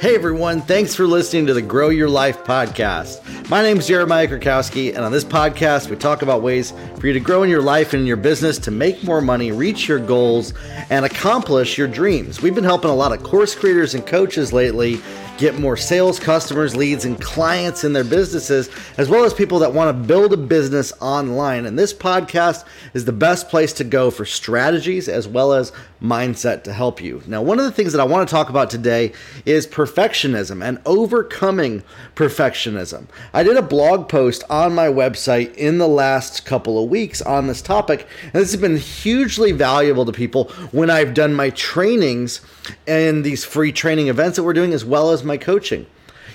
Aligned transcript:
Hey 0.00 0.14
everyone, 0.14 0.60
thanks 0.60 0.94
for 0.94 1.06
listening 1.06 1.46
to 1.46 1.54
the 1.54 1.62
Grow 1.62 1.88
Your 1.88 2.08
Life 2.10 2.44
podcast. 2.44 3.45
My 3.48 3.62
name 3.62 3.78
is 3.78 3.86
Jeremiah 3.86 4.26
Krakowski, 4.26 4.88
and 4.88 5.04
on 5.04 5.12
this 5.12 5.22
podcast, 5.22 5.88
we 5.88 5.94
talk 5.94 6.22
about 6.22 6.42
ways 6.42 6.72
for 6.98 7.06
you 7.06 7.12
to 7.12 7.20
grow 7.20 7.44
in 7.44 7.48
your 7.48 7.62
life 7.62 7.92
and 7.92 8.00
in 8.00 8.06
your 8.06 8.16
business 8.16 8.58
to 8.58 8.72
make 8.72 9.04
more 9.04 9.20
money, 9.20 9.52
reach 9.52 9.86
your 9.86 10.00
goals, 10.00 10.52
and 10.90 11.04
accomplish 11.04 11.78
your 11.78 11.86
dreams. 11.86 12.42
We've 12.42 12.56
been 12.56 12.64
helping 12.64 12.90
a 12.90 12.94
lot 12.94 13.12
of 13.12 13.22
course 13.22 13.54
creators 13.54 13.94
and 13.94 14.04
coaches 14.04 14.52
lately 14.52 15.00
get 15.38 15.58
more 15.58 15.76
sales, 15.76 16.18
customers, 16.18 16.74
leads, 16.74 17.04
and 17.04 17.20
clients 17.20 17.84
in 17.84 17.92
their 17.92 18.04
businesses, 18.04 18.70
as 18.96 19.08
well 19.08 19.24
as 19.24 19.34
people 19.34 19.58
that 19.58 19.72
want 19.72 19.96
to 19.96 20.08
build 20.08 20.32
a 20.32 20.36
business 20.36 20.92
online. 21.00 21.66
And 21.66 21.78
this 21.78 21.92
podcast 21.92 22.64
is 22.94 23.04
the 23.04 23.12
best 23.12 23.48
place 23.48 23.72
to 23.74 23.84
go 23.84 24.10
for 24.10 24.24
strategies 24.24 25.08
as 25.08 25.28
well 25.28 25.52
as 25.52 25.72
mindset 26.02 26.64
to 26.64 26.72
help 26.72 27.02
you. 27.02 27.22
Now, 27.26 27.42
one 27.42 27.58
of 27.58 27.64
the 27.64 27.70
things 27.70 27.92
that 27.92 28.00
I 28.00 28.04
want 28.04 28.28
to 28.28 28.32
talk 28.32 28.48
about 28.48 28.70
today 28.70 29.12
is 29.44 29.66
perfectionism 29.66 30.64
and 30.64 30.80
overcoming 30.86 31.82
perfectionism. 32.14 33.06
I 33.36 33.42
did 33.42 33.58
a 33.58 33.62
blog 33.62 34.08
post 34.08 34.44
on 34.48 34.74
my 34.74 34.86
website 34.86 35.54
in 35.56 35.76
the 35.76 35.86
last 35.86 36.46
couple 36.46 36.82
of 36.82 36.88
weeks 36.88 37.20
on 37.20 37.48
this 37.48 37.60
topic, 37.60 38.06
and 38.22 38.32
this 38.32 38.50
has 38.50 38.58
been 38.58 38.78
hugely 38.78 39.52
valuable 39.52 40.06
to 40.06 40.12
people 40.12 40.44
when 40.72 40.88
I've 40.88 41.12
done 41.12 41.34
my 41.34 41.50
trainings 41.50 42.40
and 42.86 43.24
these 43.24 43.44
free 43.44 43.72
training 43.72 44.08
events 44.08 44.36
that 44.36 44.42
we're 44.42 44.54
doing, 44.54 44.72
as 44.72 44.86
well 44.86 45.10
as 45.10 45.22
my 45.22 45.36
coaching. 45.36 45.84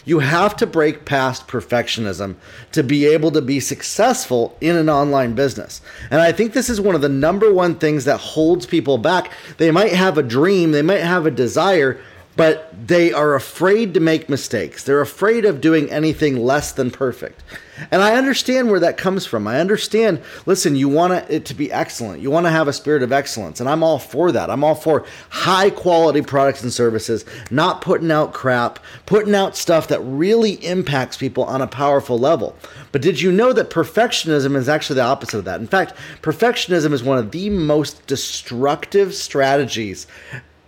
You 0.05 0.19
have 0.19 0.55
to 0.57 0.67
break 0.67 1.05
past 1.05 1.47
perfectionism 1.47 2.35
to 2.71 2.83
be 2.83 3.07
able 3.07 3.31
to 3.31 3.41
be 3.41 3.59
successful 3.59 4.55
in 4.61 4.75
an 4.75 4.87
online 4.87 5.33
business. 5.33 5.81
And 6.11 6.21
I 6.21 6.31
think 6.31 6.53
this 6.53 6.70
is 6.70 6.79
one 6.79 6.93
of 6.93 7.01
the 7.01 7.09
number 7.09 7.51
one 7.51 7.79
things 7.79 8.05
that 8.05 8.17
holds 8.17 8.67
people 8.67 8.99
back. 8.99 9.31
They 9.57 9.71
might 9.71 9.93
have 9.93 10.20
a 10.20 10.23
dream, 10.23 10.71
they 10.71 10.83
might 10.83 11.01
have 11.01 11.25
a 11.25 11.31
desire, 11.31 11.99
but 12.35 12.73
they 12.88 13.12
are 13.12 13.35
afraid 13.35 13.94
to 13.94 13.99
make 13.99 14.30
mistakes. 14.30 14.84
They're 14.84 15.02
afraid 15.02 15.45
of 15.45 15.62
doing 15.62 15.91
anything 15.91 16.38
less 16.38 16.71
than 16.71 16.90
perfect. 16.90 17.43
And 17.90 18.01
I 18.01 18.15
understand 18.15 18.70
where 18.70 18.79
that 18.79 18.98
comes 18.98 19.26
from. 19.26 19.48
I 19.48 19.60
understand, 19.60 20.21
listen, 20.46 20.76
you 20.76 20.88
want 20.88 21.29
it 21.29 21.46
to 21.46 21.54
be 21.54 21.71
excellent. 21.71 22.21
You 22.21 22.29
want 22.29 22.46
to 22.46 22.51
have 22.51 22.68
a 22.68 22.73
spirit 22.73 23.01
of 23.01 23.12
excellence. 23.12 23.60
And 23.60 23.68
I'm 23.68 23.84
all 23.84 23.98
for 23.98 24.32
that. 24.32 24.49
I'm 24.49 24.63
all 24.63 24.76
for 24.76 25.05
high 25.29 25.71
quality 25.71 26.21
products 26.21 26.62
and 26.62 26.71
services, 26.71 27.26
not 27.49 27.82
putting 27.82 28.12
out 28.12 28.34
crap, 28.34 28.79
putting 29.05 29.34
out 29.34 29.57
stuff 29.57 29.88
that 29.88 29.99
really 30.01 30.63
impacts 30.66 31.18
people 31.18 31.43
on 31.45 31.62
a 31.62 31.68
powerful 31.68 32.20
level. 32.20 32.55
But 32.91 33.01
did 33.01 33.20
you 33.20 33.32
know 33.32 33.51
that 33.54 33.71
perfectionism 33.71 34.55
is 34.55 34.70
actually 34.70 34.98
the 34.98 35.01
opposite 35.01 35.40
of 35.40 35.45
that? 35.45 35.60
In 35.60 35.68
fact, 35.68 35.95
perfectionism 36.21 36.93
is 36.93 37.04
one 37.04 37.18
of 37.18 37.32
the 37.32 37.49
most 37.49 38.05
destructive 38.05 39.16
strategies 39.16 40.05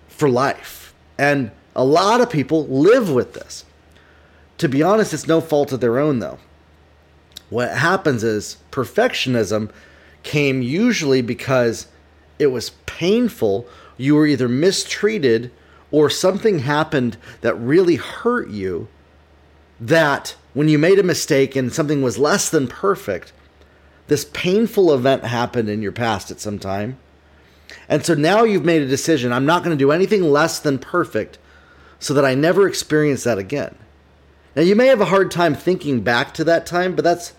for 0.08 0.30
life 0.30 0.93
and 1.18 1.52
a 1.76 1.84
lot 1.84 2.22
of 2.22 2.30
people 2.30 2.68
live 2.68 3.10
with 3.10 3.34
this. 3.34 3.66
To 4.60 4.70
be 4.70 4.84
honest, 4.84 5.14
it's 5.14 5.28
no 5.28 5.42
fault 5.42 5.72
of 5.72 5.80
their 5.82 6.00
own, 6.00 6.20
though. 6.20 6.40
What 7.50 7.72
happens 7.72 8.24
is 8.24 8.58
perfectionism 8.72 9.72
came 10.24 10.62
usually 10.62 11.22
because 11.22 11.88
it 12.40 12.48
was 12.48 12.72
painful. 12.86 13.68
You 13.98 14.16
were 14.16 14.26
either 14.26 14.48
mistreated 14.48 15.52
or 15.92 16.10
something 16.10 16.60
happened 16.60 17.18
that 17.42 17.56
really 17.56 17.98
hurt 17.98 18.50
you. 18.50 18.88
That 19.80 20.36
when 20.54 20.70
you 20.70 20.78
made 20.78 21.00
a 21.00 21.04
mistake 21.04 21.56
and 21.56 21.74
something 21.74 22.02
was 22.02 22.18
less 22.18 22.50
than 22.50 22.68
perfect, 22.68 23.34
this 24.08 24.26
painful 24.34 24.94
event 24.94 25.24
happened 25.24 25.70
in 25.70 25.82
your 25.82 25.92
past 25.92 26.32
at 26.32 26.40
some 26.40 26.60
time 26.60 26.98
and 27.90 28.06
so 28.06 28.14
now 28.14 28.44
you've 28.44 28.66
made 28.66 28.82
a 28.82 28.88
decision. 28.88 29.32
I'm 29.32 29.46
not 29.46 29.64
going 29.64 29.76
to 29.76 29.84
do 29.84 29.92
anything 29.92 30.24
less 30.24 30.60
than 30.60 30.80
perfect 30.80 31.38
so 32.00 32.14
that 32.14 32.26
I 32.26 32.36
never 32.36 32.68
experience 32.68 33.24
that 33.24 33.38
again. 33.38 33.76
Now, 34.56 34.62
you 34.62 34.76
may 34.76 34.88
have 34.88 35.02
a 35.02 35.06
hard 35.06 35.32
time 35.32 35.56
thinking 35.56 36.02
back 36.02 36.34
to 36.36 36.44
that 36.44 36.66
time, 36.66 36.96
but 36.96 37.04
that's 37.04 37.34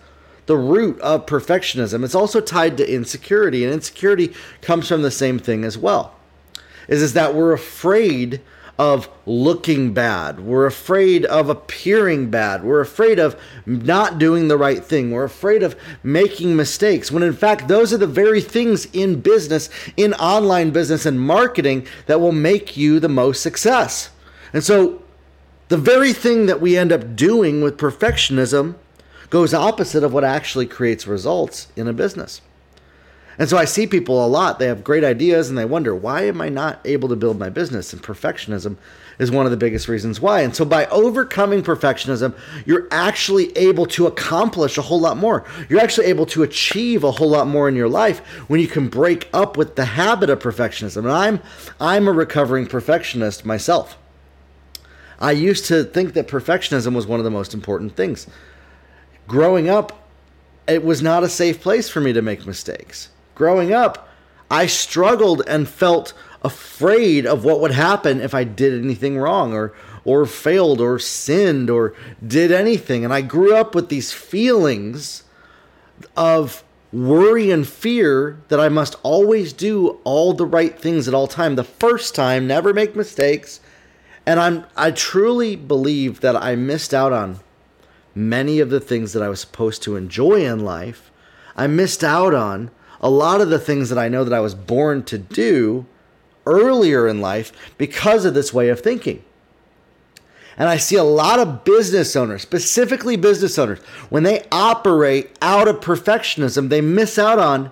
the 0.47 0.57
root 0.57 0.99
of 0.99 1.25
perfectionism. 1.25 2.03
It's 2.03 2.15
also 2.15 2.41
tied 2.41 2.77
to 2.77 2.93
insecurity, 2.93 3.63
and 3.63 3.73
insecurity 3.73 4.33
comes 4.61 4.87
from 4.87 5.01
the 5.01 5.11
same 5.11 5.39
thing 5.39 5.63
as 5.63 5.77
well. 5.77 6.15
Is, 6.87 7.01
is 7.01 7.13
that 7.13 7.33
we're 7.33 7.53
afraid 7.53 8.41
of 8.77 9.09
looking 9.25 9.93
bad. 9.93 10.39
We're 10.39 10.65
afraid 10.65 11.25
of 11.25 11.49
appearing 11.49 12.29
bad. 12.29 12.63
We're 12.63 12.81
afraid 12.81 13.19
of 13.19 13.39
not 13.65 14.19
doing 14.19 14.47
the 14.47 14.57
right 14.57 14.83
thing. 14.83 15.11
We're 15.11 15.23
afraid 15.23 15.63
of 15.63 15.75
making 16.03 16.55
mistakes. 16.55 17.11
When 17.11 17.23
in 17.23 17.33
fact, 17.33 17.67
those 17.67 17.93
are 17.93 17.97
the 17.97 18.07
very 18.07 18.41
things 18.41 18.85
in 18.87 19.21
business, 19.21 19.69
in 19.95 20.13
online 20.15 20.71
business 20.71 21.05
and 21.05 21.19
marketing 21.19 21.87
that 22.07 22.19
will 22.19 22.33
make 22.33 22.75
you 22.75 22.99
the 22.99 23.09
most 23.09 23.41
success. 23.41 24.09
And 24.51 24.63
so, 24.63 25.01
the 25.67 25.77
very 25.77 26.13
thing 26.13 26.45
that 26.45 26.61
we 26.61 26.77
end 26.77 26.91
up 26.91 27.15
doing 27.15 27.61
with 27.61 27.77
perfectionism 27.77 28.75
goes 29.31 29.53
opposite 29.53 30.03
of 30.03 30.13
what 30.13 30.23
actually 30.23 30.67
creates 30.67 31.07
results 31.07 31.67
in 31.75 31.87
a 31.87 31.93
business. 31.93 32.41
And 33.37 33.49
so 33.49 33.57
I 33.57 33.65
see 33.65 33.85
people 33.85 34.25
a 34.25 34.27
lot, 34.27 34.59
they 34.59 34.67
have 34.67 34.83
great 34.83 35.03
ideas 35.03 35.49
and 35.49 35.57
they 35.57 35.65
wonder, 35.65 35.93
why 35.93 36.23
am 36.23 36.39
I 36.39 36.49
not 36.49 36.79
able 36.85 37.09
to 37.09 37.15
build 37.15 37.37
my 37.37 37.49
business? 37.49 37.91
And 37.91 38.01
perfectionism 38.01 38.77
is 39.19 39.31
one 39.31 39.45
of 39.45 39.51
the 39.51 39.57
biggest 39.57 39.87
reasons 39.87 40.21
why. 40.21 40.41
And 40.41 40.55
so 40.55 40.63
by 40.65 40.85
overcoming 40.87 41.61
perfectionism, 41.61 42.35
you're 42.65 42.87
actually 42.91 43.55
able 43.57 43.85
to 43.87 44.07
accomplish 44.07 44.77
a 44.77 44.81
whole 44.81 44.99
lot 44.99 45.17
more. 45.17 45.45
You're 45.69 45.81
actually 45.81 46.07
able 46.07 46.25
to 46.27 46.43
achieve 46.43 47.03
a 47.03 47.11
whole 47.11 47.29
lot 47.29 47.47
more 47.47 47.67
in 47.67 47.75
your 47.75 47.89
life 47.89 48.19
when 48.49 48.59
you 48.59 48.67
can 48.67 48.87
break 48.87 49.29
up 49.33 49.57
with 49.57 49.75
the 49.75 49.85
habit 49.85 50.29
of 50.29 50.39
perfectionism. 50.39 50.97
And 50.97 51.11
I'm 51.11 51.39
I'm 51.79 52.07
a 52.07 52.13
recovering 52.13 52.67
perfectionist 52.67 53.45
myself. 53.45 53.97
I 55.19 55.31
used 55.31 55.65
to 55.65 55.83
think 55.83 56.13
that 56.13 56.27
perfectionism 56.27 56.93
was 56.93 57.07
one 57.07 57.19
of 57.19 57.23
the 57.23 57.31
most 57.31 57.53
important 57.53 57.95
things. 57.95 58.27
Growing 59.27 59.69
up, 59.69 60.07
it 60.67 60.83
was 60.83 61.01
not 61.01 61.23
a 61.23 61.29
safe 61.29 61.61
place 61.61 61.89
for 61.89 62.01
me 62.01 62.11
to 62.11 62.21
make 62.21 62.45
mistakes 62.45 63.09
growing 63.35 63.73
up, 63.73 64.09
I 64.49 64.65
struggled 64.65 65.43
and 65.47 65.67
felt 65.67 66.13
afraid 66.43 67.25
of 67.25 67.43
what 67.43 67.59
would 67.59 67.71
happen 67.71 68.21
if 68.21 68.33
I 68.33 68.43
did 68.43 68.81
anything 68.81 69.17
wrong 69.17 69.53
or 69.53 69.73
or 70.03 70.27
failed 70.27 70.79
or 70.79 70.99
sinned 70.99 71.67
or 71.69 71.95
did 72.25 72.51
anything. 72.51 73.03
And 73.03 73.11
I 73.11 73.21
grew 73.21 73.55
up 73.55 73.73
with 73.73 73.89
these 73.89 74.13
feelings 74.13 75.23
of 76.15 76.63
worry 76.93 77.49
and 77.49 77.67
fear 77.67 78.39
that 78.49 78.59
I 78.59 78.69
must 78.69 78.95
always 79.01 79.51
do 79.51 79.99
all 80.03 80.33
the 80.33 80.45
right 80.45 80.79
things 80.79 81.07
at 81.07 81.15
all 81.15 81.27
time. 81.27 81.55
The 81.55 81.63
first 81.63 82.13
time, 82.13 82.45
never 82.45 82.73
make 82.73 82.95
mistakes. 82.95 83.59
And 84.25 84.39
I'm 84.39 84.65
I 84.77 84.91
truly 84.91 85.55
believe 85.55 86.21
that 86.21 86.35
I 86.35 86.55
missed 86.55 86.93
out 86.93 87.11
on 87.11 87.39
many 88.13 88.59
of 88.59 88.69
the 88.69 88.79
things 88.79 89.13
that 89.13 89.21
I 89.23 89.29
was 89.29 89.41
supposed 89.41 89.83
to 89.83 89.95
enjoy 89.95 90.45
in 90.45 90.61
life. 90.61 91.11
I 91.55 91.67
missed 91.67 92.03
out 92.03 92.33
on 92.33 92.71
a 93.05 93.09
lot 93.09 93.39
of 93.39 93.51
the 93.51 93.59
things 93.59 93.89
that 93.89 93.99
I 93.99 94.09
know 94.09 94.23
that 94.23 94.33
I 94.33 94.39
was 94.39 94.55
born 94.55 95.03
to 95.03 95.19
do 95.19 95.85
earlier 96.47 97.07
in 97.07 97.21
life 97.21 97.51
because 97.77 98.25
of 98.25 98.33
this 98.33 98.51
way 98.51 98.69
of 98.69 98.79
thinking. 98.79 99.23
And 100.57 100.67
I 100.67 100.77
see 100.77 100.95
a 100.95 101.03
lot 101.03 101.37
of 101.37 101.63
business 101.63 102.15
owners, 102.15 102.41
specifically 102.41 103.15
business 103.15 103.59
owners, 103.59 103.77
when 104.09 104.23
they 104.23 104.43
operate 104.51 105.37
out 105.39 105.67
of 105.67 105.81
perfectionism, 105.81 106.69
they 106.69 106.81
miss 106.81 107.19
out 107.19 107.37
on 107.37 107.69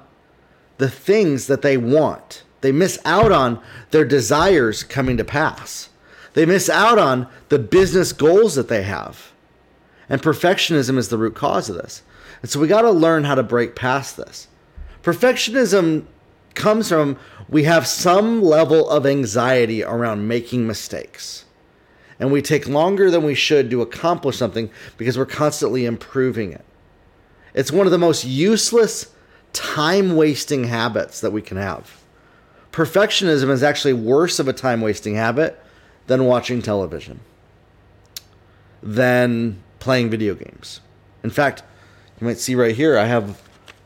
the 0.77 0.89
things 0.89 1.47
that 1.47 1.63
they 1.63 1.77
want. 1.77 2.43
They 2.61 2.71
miss 2.71 2.99
out 3.03 3.31
on 3.31 3.59
their 3.89 4.05
desires 4.05 4.83
coming 4.83 5.17
to 5.17 5.25
pass. 5.25 5.89
They 6.35 6.45
miss 6.45 6.69
out 6.69 6.99
on 6.99 7.27
the 7.49 7.57
business 7.57 8.13
goals 8.13 8.53
that 8.53 8.67
they 8.67 8.83
have. 8.83 9.31
And 10.07 10.21
perfectionism 10.21 10.99
is 10.99 11.09
the 11.09 11.17
root 11.17 11.33
cause 11.33 11.69
of 11.69 11.75
this. 11.77 12.03
And 12.43 12.51
so 12.51 12.59
we 12.59 12.67
got 12.67 12.83
to 12.83 12.91
learn 12.91 13.23
how 13.23 13.33
to 13.33 13.41
break 13.41 13.75
past 13.75 14.15
this. 14.15 14.47
Perfectionism 15.03 16.05
comes 16.55 16.89
from 16.89 17.17
we 17.49 17.63
have 17.63 17.85
some 17.85 18.41
level 18.41 18.89
of 18.89 19.05
anxiety 19.05 19.83
around 19.83 20.27
making 20.27 20.65
mistakes. 20.65 21.45
And 22.19 22.31
we 22.31 22.41
take 22.41 22.67
longer 22.67 23.11
than 23.11 23.23
we 23.23 23.35
should 23.35 23.69
to 23.69 23.81
accomplish 23.81 24.37
something 24.37 24.69
because 24.97 25.17
we're 25.17 25.25
constantly 25.25 25.85
improving 25.85 26.53
it. 26.53 26.63
It's 27.53 27.71
one 27.71 27.85
of 27.85 27.91
the 27.91 27.97
most 27.97 28.23
useless, 28.23 29.11
time 29.51 30.15
wasting 30.15 30.63
habits 30.65 31.21
that 31.21 31.31
we 31.31 31.41
can 31.41 31.57
have. 31.57 32.01
Perfectionism 32.71 33.49
is 33.49 33.61
actually 33.61 33.93
worse 33.93 34.39
of 34.39 34.47
a 34.47 34.53
time 34.53 34.81
wasting 34.81 35.15
habit 35.15 35.61
than 36.07 36.25
watching 36.25 36.61
television, 36.61 37.19
than 38.81 39.61
playing 39.79 40.09
video 40.09 40.33
games. 40.33 40.79
In 41.23 41.29
fact, 41.29 41.61
you 42.19 42.25
might 42.25 42.39
see 42.39 42.55
right 42.55 42.75
here, 42.75 42.97
I 42.97 43.05
have 43.05 43.39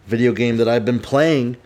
video 0.08 0.32
game 0.32 0.58
that 0.58 0.68
I've 0.68 0.86
been 0.86 1.00
playing 1.00 1.58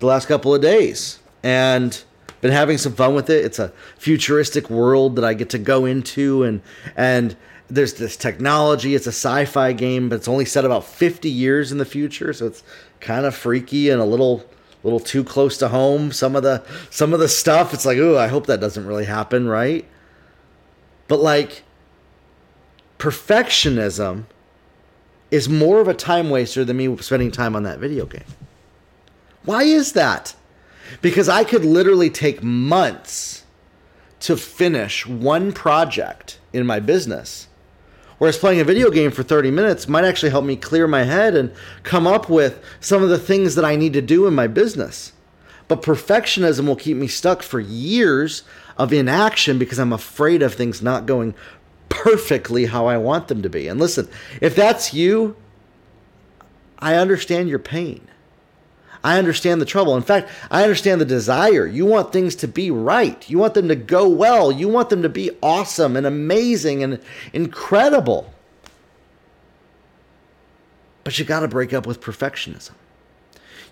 the 0.00 0.06
last 0.06 0.26
couple 0.26 0.54
of 0.54 0.60
days 0.60 1.20
and 1.42 2.02
been 2.40 2.52
having 2.52 2.76
some 2.76 2.92
fun 2.92 3.14
with 3.14 3.30
it. 3.30 3.44
It's 3.44 3.58
a 3.58 3.72
futuristic 3.96 4.68
world 4.68 5.16
that 5.16 5.24
I 5.24 5.34
get 5.34 5.50
to 5.50 5.58
go 5.58 5.84
into 5.84 6.42
and 6.42 6.60
and 6.96 7.36
there's 7.68 7.94
this 7.94 8.16
technology. 8.16 8.94
It's 8.94 9.06
a 9.06 9.10
sci-fi 9.10 9.72
game, 9.72 10.08
but 10.08 10.16
it's 10.16 10.28
only 10.28 10.44
set 10.44 10.64
about 10.64 10.84
50 10.84 11.28
years 11.28 11.72
in 11.72 11.78
the 11.78 11.84
future, 11.84 12.32
so 12.32 12.46
it's 12.46 12.62
kind 13.00 13.26
of 13.26 13.34
freaky 13.34 13.90
and 13.90 14.00
a 14.00 14.04
little 14.04 14.44
little 14.84 15.00
too 15.00 15.24
close 15.24 15.56
to 15.58 15.68
home. 15.68 16.12
Some 16.12 16.36
of 16.36 16.42
the 16.42 16.62
some 16.90 17.12
of 17.12 17.20
the 17.20 17.28
stuff, 17.28 17.74
it's 17.74 17.86
like, 17.86 17.98
oh, 17.98 18.18
I 18.18 18.28
hope 18.28 18.46
that 18.46 18.60
doesn't 18.60 18.86
really 18.86 19.04
happen, 19.06 19.48
right? 19.48 19.84
But 21.08 21.20
like 21.20 21.62
perfectionism 22.98 24.24
is 25.30 25.48
more 25.48 25.80
of 25.80 25.88
a 25.88 25.94
time 25.94 26.30
waster 26.30 26.64
than 26.64 26.76
me 26.76 26.96
spending 26.98 27.30
time 27.30 27.56
on 27.56 27.64
that 27.64 27.78
video 27.78 28.06
game. 28.06 28.24
Why 29.44 29.62
is 29.62 29.92
that? 29.92 30.34
Because 31.02 31.28
I 31.28 31.44
could 31.44 31.64
literally 31.64 32.10
take 32.10 32.42
months 32.42 33.44
to 34.20 34.36
finish 34.36 35.06
one 35.06 35.52
project 35.52 36.38
in 36.52 36.66
my 36.66 36.80
business. 36.80 37.48
Whereas 38.18 38.38
playing 38.38 38.60
a 38.60 38.64
video 38.64 38.90
game 38.90 39.10
for 39.10 39.22
30 39.22 39.50
minutes 39.50 39.88
might 39.88 40.04
actually 40.04 40.30
help 40.30 40.44
me 40.44 40.56
clear 40.56 40.88
my 40.88 41.04
head 41.04 41.34
and 41.34 41.52
come 41.82 42.06
up 42.06 42.28
with 42.30 42.62
some 42.80 43.02
of 43.02 43.10
the 43.10 43.18
things 43.18 43.54
that 43.56 43.64
I 43.64 43.76
need 43.76 43.92
to 43.92 44.00
do 44.00 44.26
in 44.26 44.34
my 44.34 44.46
business. 44.46 45.12
But 45.68 45.82
perfectionism 45.82 46.66
will 46.66 46.76
keep 46.76 46.96
me 46.96 47.08
stuck 47.08 47.42
for 47.42 47.60
years 47.60 48.42
of 48.78 48.92
inaction 48.92 49.58
because 49.58 49.78
I'm 49.78 49.92
afraid 49.92 50.42
of 50.42 50.54
things 50.54 50.80
not 50.80 51.06
going 51.06 51.34
perfectly 51.88 52.66
how 52.66 52.86
I 52.86 52.96
want 52.96 53.28
them 53.28 53.42
to 53.42 53.48
be. 53.48 53.68
And 53.68 53.80
listen, 53.80 54.08
if 54.40 54.54
that's 54.54 54.92
you, 54.94 55.36
I 56.78 56.94
understand 56.94 57.48
your 57.48 57.58
pain. 57.58 58.08
I 59.02 59.18
understand 59.18 59.60
the 59.60 59.66
trouble. 59.66 59.96
In 59.96 60.02
fact, 60.02 60.28
I 60.50 60.62
understand 60.62 61.00
the 61.00 61.04
desire. 61.04 61.64
You 61.64 61.86
want 61.86 62.12
things 62.12 62.34
to 62.36 62.48
be 62.48 62.70
right. 62.70 63.28
You 63.30 63.38
want 63.38 63.54
them 63.54 63.68
to 63.68 63.76
go 63.76 64.08
well. 64.08 64.50
You 64.50 64.68
want 64.68 64.90
them 64.90 65.02
to 65.02 65.08
be 65.08 65.30
awesome 65.42 65.96
and 65.96 66.06
amazing 66.06 66.82
and 66.82 67.00
incredible. 67.32 68.32
But 71.04 71.18
you 71.20 71.24
got 71.24 71.40
to 71.40 71.48
break 71.48 71.72
up 71.72 71.86
with 71.86 72.00
perfectionism. 72.00 72.72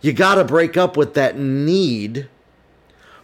You 0.00 0.12
got 0.12 0.36
to 0.36 0.44
break 0.44 0.76
up 0.76 0.96
with 0.96 1.14
that 1.14 1.36
need 1.36 2.28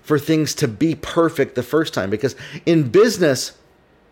for 0.02 0.18
things 0.18 0.54
to 0.56 0.66
be 0.66 0.96
perfect 0.96 1.54
the 1.54 1.62
first 1.62 1.94
time 1.94 2.10
because 2.10 2.34
in 2.66 2.88
business, 2.88 3.52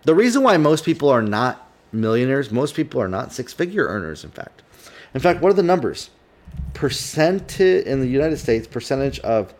the 0.04 0.14
reason 0.14 0.42
why 0.42 0.56
most 0.56 0.84
people 0.84 1.08
are 1.08 1.22
not 1.22 1.70
millionaires, 1.92 2.50
most 2.50 2.74
people 2.74 3.00
are 3.00 3.08
not 3.08 3.32
six 3.32 3.52
figure 3.52 3.86
earners, 3.86 4.24
in 4.24 4.30
fact. 4.30 4.62
In 5.14 5.20
fact, 5.20 5.40
what 5.40 5.50
are 5.50 5.54
the 5.54 5.62
numbers? 5.62 6.10
Percentage 6.74 7.86
in 7.86 8.00
the 8.00 8.06
United 8.06 8.38
States, 8.38 8.66
percentage 8.66 9.18
of 9.20 9.54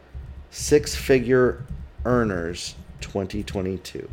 six 0.51 0.95
figure 0.95 1.65
earners 2.05 2.75
2022 3.01 4.09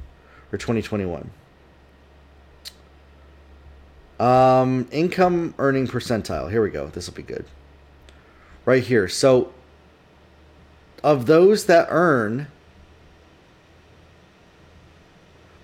or 0.51 0.57
2021. 0.57 1.29
Um, 4.19 4.87
income 4.91 5.53
earning 5.57 5.87
percentile. 5.87 6.49
Here 6.49 6.61
we 6.61 6.69
go. 6.69 6.87
This 6.87 7.07
will 7.07 7.15
be 7.15 7.23
good. 7.23 7.45
Right 8.63 8.83
here. 8.83 9.07
So, 9.07 9.53
of 11.03 11.25
those 11.25 11.65
that 11.65 11.87
earn 11.89 12.47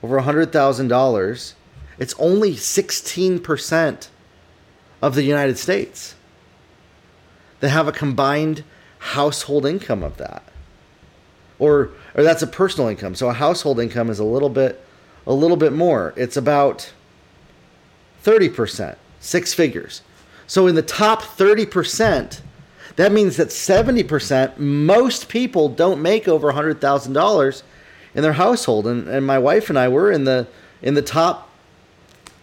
over 0.03 0.19
$100,000, 0.19 1.53
it's 1.99 2.15
only 2.17 2.53
16% 2.53 4.07
of 5.01 5.15
the 5.15 5.23
United 5.23 5.57
States 5.57 6.15
that 7.59 7.69
have 7.69 7.87
a 7.87 7.91
combined 7.91 8.63
household 8.99 9.65
income 9.65 10.03
of 10.03 10.17
that. 10.17 10.43
Or 11.59 11.91
or 12.15 12.23
that's 12.23 12.41
a 12.41 12.47
personal 12.47 12.89
income. 12.89 13.15
So 13.15 13.29
a 13.29 13.33
household 13.33 13.79
income 13.79 14.09
is 14.09 14.19
a 14.19 14.23
little 14.23 14.49
bit 14.49 14.83
a 15.27 15.33
little 15.33 15.57
bit 15.57 15.73
more. 15.73 16.13
It's 16.15 16.35
about 16.35 16.91
30%, 18.23 18.95
six 19.19 19.53
figures. 19.53 20.01
So 20.47 20.67
in 20.67 20.75
the 20.75 20.81
top 20.81 21.21
30%, 21.21 22.41
that 22.95 23.11
means 23.11 23.37
that 23.37 23.49
70%, 23.49 24.57
most 24.57 25.29
people 25.29 25.69
don't 25.69 26.01
make 26.01 26.27
over 26.27 26.51
$100,000 26.51 27.63
in 28.13 28.23
their 28.23 28.33
household, 28.33 28.87
and, 28.87 29.07
and 29.07 29.25
my 29.25 29.39
wife 29.39 29.69
and 29.69 29.79
I 29.79 29.87
were 29.87 30.11
in 30.11 30.25
the 30.25 30.47
in 30.81 30.93
the 30.95 31.01
top 31.01 31.49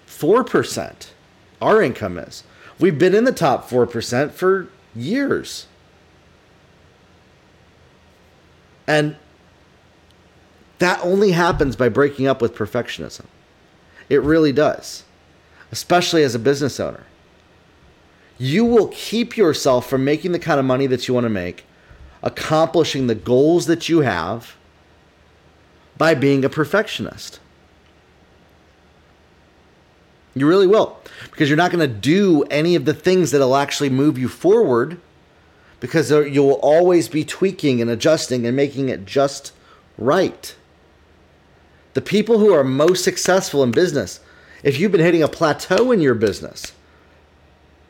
four 0.06 0.44
percent. 0.44 1.12
Our 1.60 1.82
income 1.82 2.18
is. 2.18 2.44
We've 2.78 2.98
been 2.98 3.14
in 3.14 3.24
the 3.24 3.32
top 3.32 3.68
four 3.68 3.86
percent 3.86 4.32
for 4.32 4.68
years, 4.94 5.66
and 8.86 9.16
that 10.78 11.00
only 11.02 11.32
happens 11.32 11.76
by 11.76 11.88
breaking 11.88 12.26
up 12.26 12.40
with 12.40 12.54
perfectionism. 12.54 13.26
It 14.08 14.22
really 14.22 14.52
does, 14.52 15.04
especially 15.72 16.22
as 16.22 16.34
a 16.34 16.38
business 16.38 16.80
owner. 16.80 17.04
You 18.38 18.64
will 18.64 18.88
keep 18.88 19.36
yourself 19.36 19.90
from 19.90 20.04
making 20.04 20.30
the 20.30 20.38
kind 20.38 20.60
of 20.60 20.64
money 20.64 20.86
that 20.86 21.08
you 21.08 21.14
want 21.14 21.24
to 21.24 21.30
make, 21.30 21.66
accomplishing 22.22 23.08
the 23.08 23.16
goals 23.16 23.66
that 23.66 23.88
you 23.88 24.02
have 24.02 24.54
by 25.98 26.14
being 26.14 26.44
a 26.44 26.48
perfectionist. 26.48 27.40
You 30.34 30.46
really 30.46 30.66
will. 30.66 30.98
Because 31.30 31.48
you're 31.48 31.56
not 31.56 31.72
going 31.72 31.86
to 31.86 31.94
do 31.94 32.44
any 32.44 32.76
of 32.76 32.84
the 32.84 32.94
things 32.94 33.32
that'll 33.32 33.56
actually 33.56 33.90
move 33.90 34.16
you 34.16 34.28
forward 34.28 35.00
because 35.80 36.10
you'll 36.10 36.52
always 36.52 37.08
be 37.08 37.24
tweaking 37.24 37.80
and 37.80 37.90
adjusting 37.90 38.46
and 38.46 38.56
making 38.56 38.88
it 38.88 39.04
just 39.04 39.52
right. 39.96 40.54
The 41.94 42.00
people 42.00 42.38
who 42.38 42.52
are 42.52 42.64
most 42.64 43.04
successful 43.04 43.62
in 43.62 43.70
business, 43.70 44.20
if 44.62 44.78
you've 44.78 44.92
been 44.92 45.00
hitting 45.00 45.22
a 45.22 45.28
plateau 45.28 45.92
in 45.92 46.00
your 46.00 46.14
business, 46.14 46.72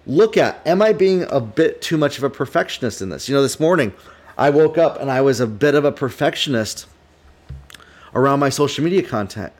look 0.06 0.36
at 0.36 0.60
am 0.66 0.80
I 0.80 0.92
being 0.92 1.24
a 1.30 1.40
bit 1.40 1.82
too 1.82 1.96
much 1.96 2.18
of 2.18 2.24
a 2.24 2.30
perfectionist 2.30 3.02
in 3.02 3.10
this? 3.10 3.28
You 3.28 3.34
know, 3.34 3.42
this 3.42 3.60
morning 3.60 3.92
I 4.36 4.50
woke 4.50 4.78
up 4.78 5.00
and 5.00 5.10
I 5.10 5.20
was 5.20 5.40
a 5.40 5.46
bit 5.46 5.74
of 5.74 5.84
a 5.84 5.92
perfectionist 5.92 6.86
around 8.14 8.40
my 8.40 8.48
social 8.48 8.84
media 8.84 9.02
content. 9.02 9.52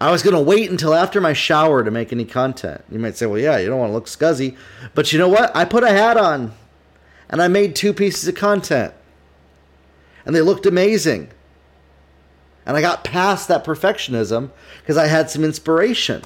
I 0.00 0.10
was 0.10 0.22
going 0.22 0.34
to 0.34 0.40
wait 0.40 0.70
until 0.70 0.94
after 0.94 1.20
my 1.20 1.32
shower 1.32 1.82
to 1.82 1.90
make 1.90 2.12
any 2.12 2.24
content. 2.24 2.84
You 2.90 2.98
might 2.98 3.16
say, 3.16 3.26
well, 3.26 3.40
yeah, 3.40 3.58
you 3.58 3.68
don't 3.68 3.78
want 3.78 3.90
to 3.90 3.94
look 3.94 4.06
scuzzy. 4.06 4.56
But 4.94 5.12
you 5.12 5.18
know 5.18 5.28
what? 5.28 5.54
I 5.56 5.64
put 5.64 5.84
a 5.84 5.88
hat 5.88 6.16
on 6.16 6.52
and 7.30 7.40
I 7.40 7.48
made 7.48 7.74
two 7.74 7.92
pieces 7.92 8.28
of 8.28 8.34
content. 8.34 8.92
And 10.26 10.34
they 10.34 10.42
looked 10.42 10.66
amazing. 10.66 11.30
And 12.66 12.76
I 12.76 12.80
got 12.80 13.04
past 13.04 13.48
that 13.48 13.64
perfectionism 13.64 14.50
because 14.80 14.96
I 14.96 15.06
had 15.06 15.30
some 15.30 15.44
inspiration 15.44 16.22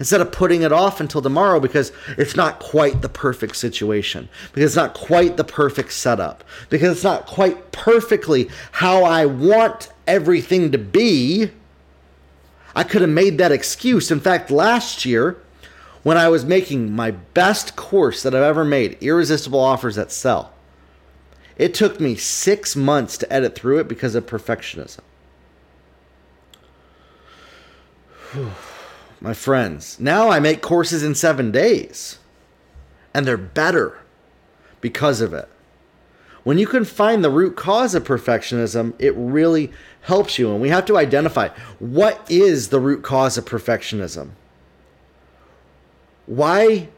instead 0.00 0.20
of 0.22 0.32
putting 0.32 0.62
it 0.62 0.72
off 0.72 0.98
until 0.98 1.22
tomorrow 1.22 1.60
because 1.60 1.92
it's 2.16 2.34
not 2.34 2.58
quite 2.58 3.02
the 3.02 3.08
perfect 3.08 3.54
situation, 3.54 4.28
because 4.52 4.70
it's 4.70 4.76
not 4.76 4.94
quite 4.94 5.36
the 5.36 5.44
perfect 5.44 5.92
setup, 5.92 6.42
because 6.70 6.96
it's 6.96 7.04
not 7.04 7.26
quite 7.26 7.70
perfectly 7.70 8.48
how 8.72 9.04
I 9.04 9.26
want 9.26 9.92
everything 10.08 10.72
to 10.72 10.78
be. 10.78 11.50
I 12.74 12.82
could 12.82 13.02
have 13.02 13.10
made 13.10 13.36
that 13.38 13.52
excuse. 13.52 14.10
In 14.10 14.20
fact, 14.20 14.50
last 14.50 15.04
year, 15.04 15.36
when 16.02 16.16
I 16.16 16.30
was 16.30 16.46
making 16.46 16.90
my 16.92 17.10
best 17.10 17.76
course 17.76 18.22
that 18.22 18.34
I've 18.34 18.42
ever 18.42 18.64
made, 18.64 18.96
Irresistible 19.02 19.60
Offers 19.60 19.96
That 19.96 20.10
Sell, 20.10 20.54
it 21.58 21.74
took 21.74 22.00
me 22.00 22.16
six 22.16 22.74
months 22.74 23.18
to 23.18 23.30
edit 23.30 23.54
through 23.54 23.80
it 23.80 23.88
because 23.88 24.14
of 24.14 24.24
perfectionism. 24.24 25.00
Whew 28.32 28.50
my 29.20 29.34
friends. 29.34 29.98
Now 30.00 30.30
I 30.30 30.40
make 30.40 30.62
courses 30.62 31.02
in 31.02 31.14
seven 31.14 31.50
days, 31.50 32.18
and 33.12 33.26
they're 33.26 33.36
better 33.36 33.98
because 34.80 35.20
of 35.20 35.34
it. 35.34 35.48
When 36.42 36.58
you 36.58 36.66
can 36.66 36.84
find 36.84 37.22
the 37.22 37.30
root 37.30 37.54
cause 37.54 37.94
of 37.94 38.04
perfectionism, 38.04 38.94
it 38.98 39.14
really 39.14 39.70
helps 40.02 40.38
you. 40.38 40.50
And 40.50 40.60
we 40.60 40.70
have 40.70 40.86
to 40.86 40.96
identify 40.96 41.48
what 41.78 42.24
is 42.30 42.68
the 42.68 42.80
root 42.80 43.02
cause 43.02 43.36
of 43.36 43.44
perfectionism? 43.44 44.30
Why 46.24 46.88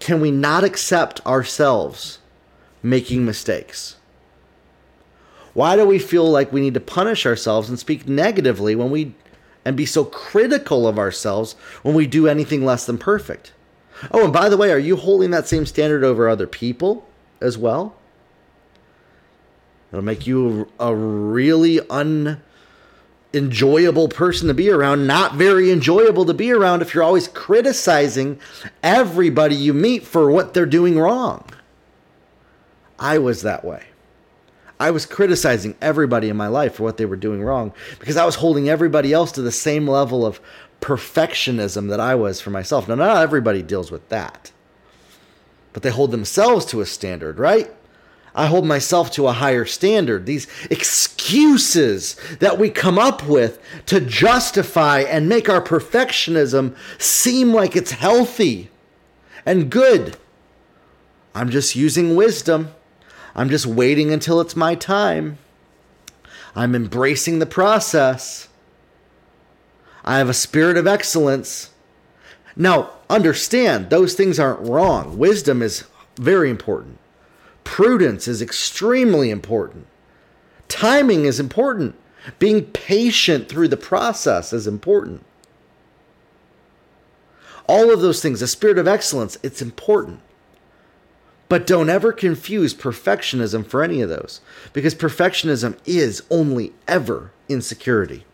can 0.00 0.20
we 0.20 0.30
not 0.30 0.64
accept 0.64 1.24
ourselves 1.24 2.18
making 2.82 3.24
mistakes? 3.24 3.96
Why 5.54 5.76
do 5.76 5.86
we 5.86 5.98
feel 5.98 6.28
like 6.28 6.52
we 6.52 6.60
need 6.60 6.74
to 6.74 6.80
punish 6.80 7.24
ourselves 7.24 7.68
and 7.68 7.78
speak 7.78 8.08
negatively 8.08 8.74
when 8.74 8.90
we 8.90 9.14
and 9.66 9.76
be 9.76 9.84
so 9.84 10.04
critical 10.04 10.86
of 10.86 10.96
ourselves 10.96 11.54
when 11.82 11.92
we 11.92 12.06
do 12.06 12.28
anything 12.28 12.64
less 12.64 12.86
than 12.86 12.96
perfect. 12.96 13.52
Oh, 14.12 14.22
and 14.22 14.32
by 14.32 14.48
the 14.48 14.56
way, 14.56 14.70
are 14.70 14.78
you 14.78 14.94
holding 14.94 15.32
that 15.32 15.48
same 15.48 15.66
standard 15.66 16.04
over 16.04 16.28
other 16.28 16.46
people 16.46 17.04
as 17.40 17.58
well? 17.58 17.96
It'll 19.90 20.04
make 20.04 20.24
you 20.24 20.68
a 20.78 20.94
really 20.94 21.80
unenjoyable 23.32 24.08
person 24.08 24.46
to 24.46 24.54
be 24.54 24.70
around, 24.70 25.08
not 25.08 25.34
very 25.34 25.72
enjoyable 25.72 26.24
to 26.26 26.34
be 26.34 26.52
around 26.52 26.80
if 26.80 26.94
you're 26.94 27.02
always 27.02 27.26
criticizing 27.26 28.38
everybody 28.84 29.56
you 29.56 29.74
meet 29.74 30.04
for 30.04 30.30
what 30.30 30.54
they're 30.54 30.64
doing 30.64 30.96
wrong. 30.96 31.44
I 33.00 33.18
was 33.18 33.42
that 33.42 33.64
way. 33.64 33.82
I 34.78 34.90
was 34.90 35.06
criticizing 35.06 35.74
everybody 35.80 36.28
in 36.28 36.36
my 36.36 36.48
life 36.48 36.74
for 36.74 36.82
what 36.82 36.98
they 36.98 37.06
were 37.06 37.16
doing 37.16 37.42
wrong 37.42 37.72
because 37.98 38.16
I 38.16 38.26
was 38.26 38.36
holding 38.36 38.68
everybody 38.68 39.12
else 39.12 39.32
to 39.32 39.42
the 39.42 39.52
same 39.52 39.88
level 39.88 40.26
of 40.26 40.40
perfectionism 40.80 41.88
that 41.88 42.00
I 42.00 42.14
was 42.14 42.40
for 42.40 42.50
myself. 42.50 42.86
Now, 42.86 42.96
not 42.96 43.22
everybody 43.22 43.62
deals 43.62 43.90
with 43.90 44.06
that, 44.10 44.52
but 45.72 45.82
they 45.82 45.90
hold 45.90 46.10
themselves 46.10 46.66
to 46.66 46.80
a 46.80 46.86
standard, 46.86 47.38
right? 47.38 47.70
I 48.34 48.46
hold 48.46 48.66
myself 48.66 49.10
to 49.12 49.28
a 49.28 49.32
higher 49.32 49.64
standard. 49.64 50.26
These 50.26 50.46
excuses 50.70 52.16
that 52.40 52.58
we 52.58 52.68
come 52.68 52.98
up 52.98 53.26
with 53.26 53.58
to 53.86 53.98
justify 53.98 55.00
and 55.00 55.26
make 55.26 55.48
our 55.48 55.62
perfectionism 55.62 56.76
seem 56.98 57.54
like 57.54 57.74
it's 57.74 57.92
healthy 57.92 58.70
and 59.46 59.70
good. 59.70 60.18
I'm 61.34 61.48
just 61.48 61.76
using 61.76 62.14
wisdom. 62.14 62.74
I'm 63.36 63.50
just 63.50 63.66
waiting 63.66 64.10
until 64.10 64.40
it's 64.40 64.56
my 64.56 64.74
time. 64.74 65.38
I'm 66.56 66.74
embracing 66.74 67.38
the 67.38 67.46
process. 67.46 68.48
I 70.04 70.16
have 70.16 70.30
a 70.30 70.34
spirit 70.34 70.78
of 70.78 70.86
excellence. 70.86 71.70
Now, 72.56 72.92
understand 73.10 73.90
those 73.90 74.14
things 74.14 74.40
aren't 74.40 74.66
wrong. 74.66 75.18
Wisdom 75.18 75.60
is 75.60 75.84
very 76.16 76.48
important. 76.48 76.98
Prudence 77.62 78.26
is 78.26 78.40
extremely 78.40 79.28
important. 79.28 79.86
Timing 80.68 81.26
is 81.26 81.38
important. 81.38 81.94
Being 82.38 82.64
patient 82.64 83.50
through 83.50 83.68
the 83.68 83.76
process 83.76 84.54
is 84.54 84.66
important. 84.66 85.22
All 87.68 87.92
of 87.92 88.00
those 88.00 88.22
things, 88.22 88.40
the 88.40 88.46
spirit 88.46 88.78
of 88.78 88.88
excellence, 88.88 89.36
it's 89.42 89.60
important. 89.60 90.20
But 91.48 91.66
don't 91.66 91.88
ever 91.88 92.12
confuse 92.12 92.74
perfectionism 92.74 93.66
for 93.66 93.82
any 93.82 94.00
of 94.00 94.08
those, 94.08 94.40
because 94.72 94.94
perfectionism 94.94 95.78
is 95.84 96.22
only 96.30 96.72
ever 96.88 97.32
insecurity. 97.48 98.24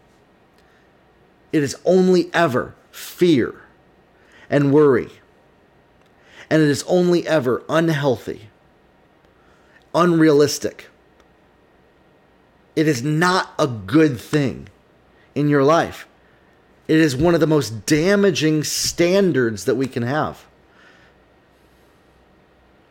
It 1.52 1.62
is 1.62 1.76
only 1.84 2.30
ever 2.32 2.74
fear 2.90 3.62
and 4.48 4.72
worry. 4.72 5.10
And 6.48 6.62
it 6.62 6.68
is 6.68 6.84
only 6.84 7.26
ever 7.26 7.62
unhealthy 7.68 8.48
unrealistic. 9.94 10.88
It 12.74 12.88
is 12.88 13.02
not 13.02 13.52
a 13.58 13.66
good 13.66 14.18
thing 14.18 14.68
in 15.34 15.48
your 15.48 15.62
life. 15.62 16.06
It 16.88 16.98
is 16.98 17.14
one 17.14 17.34
of 17.34 17.40
the 17.40 17.46
most 17.46 17.86
damaging 17.86 18.64
standards 18.64 19.64
that 19.66 19.74
we 19.74 19.86
can 19.86 20.02
have. 20.02 20.46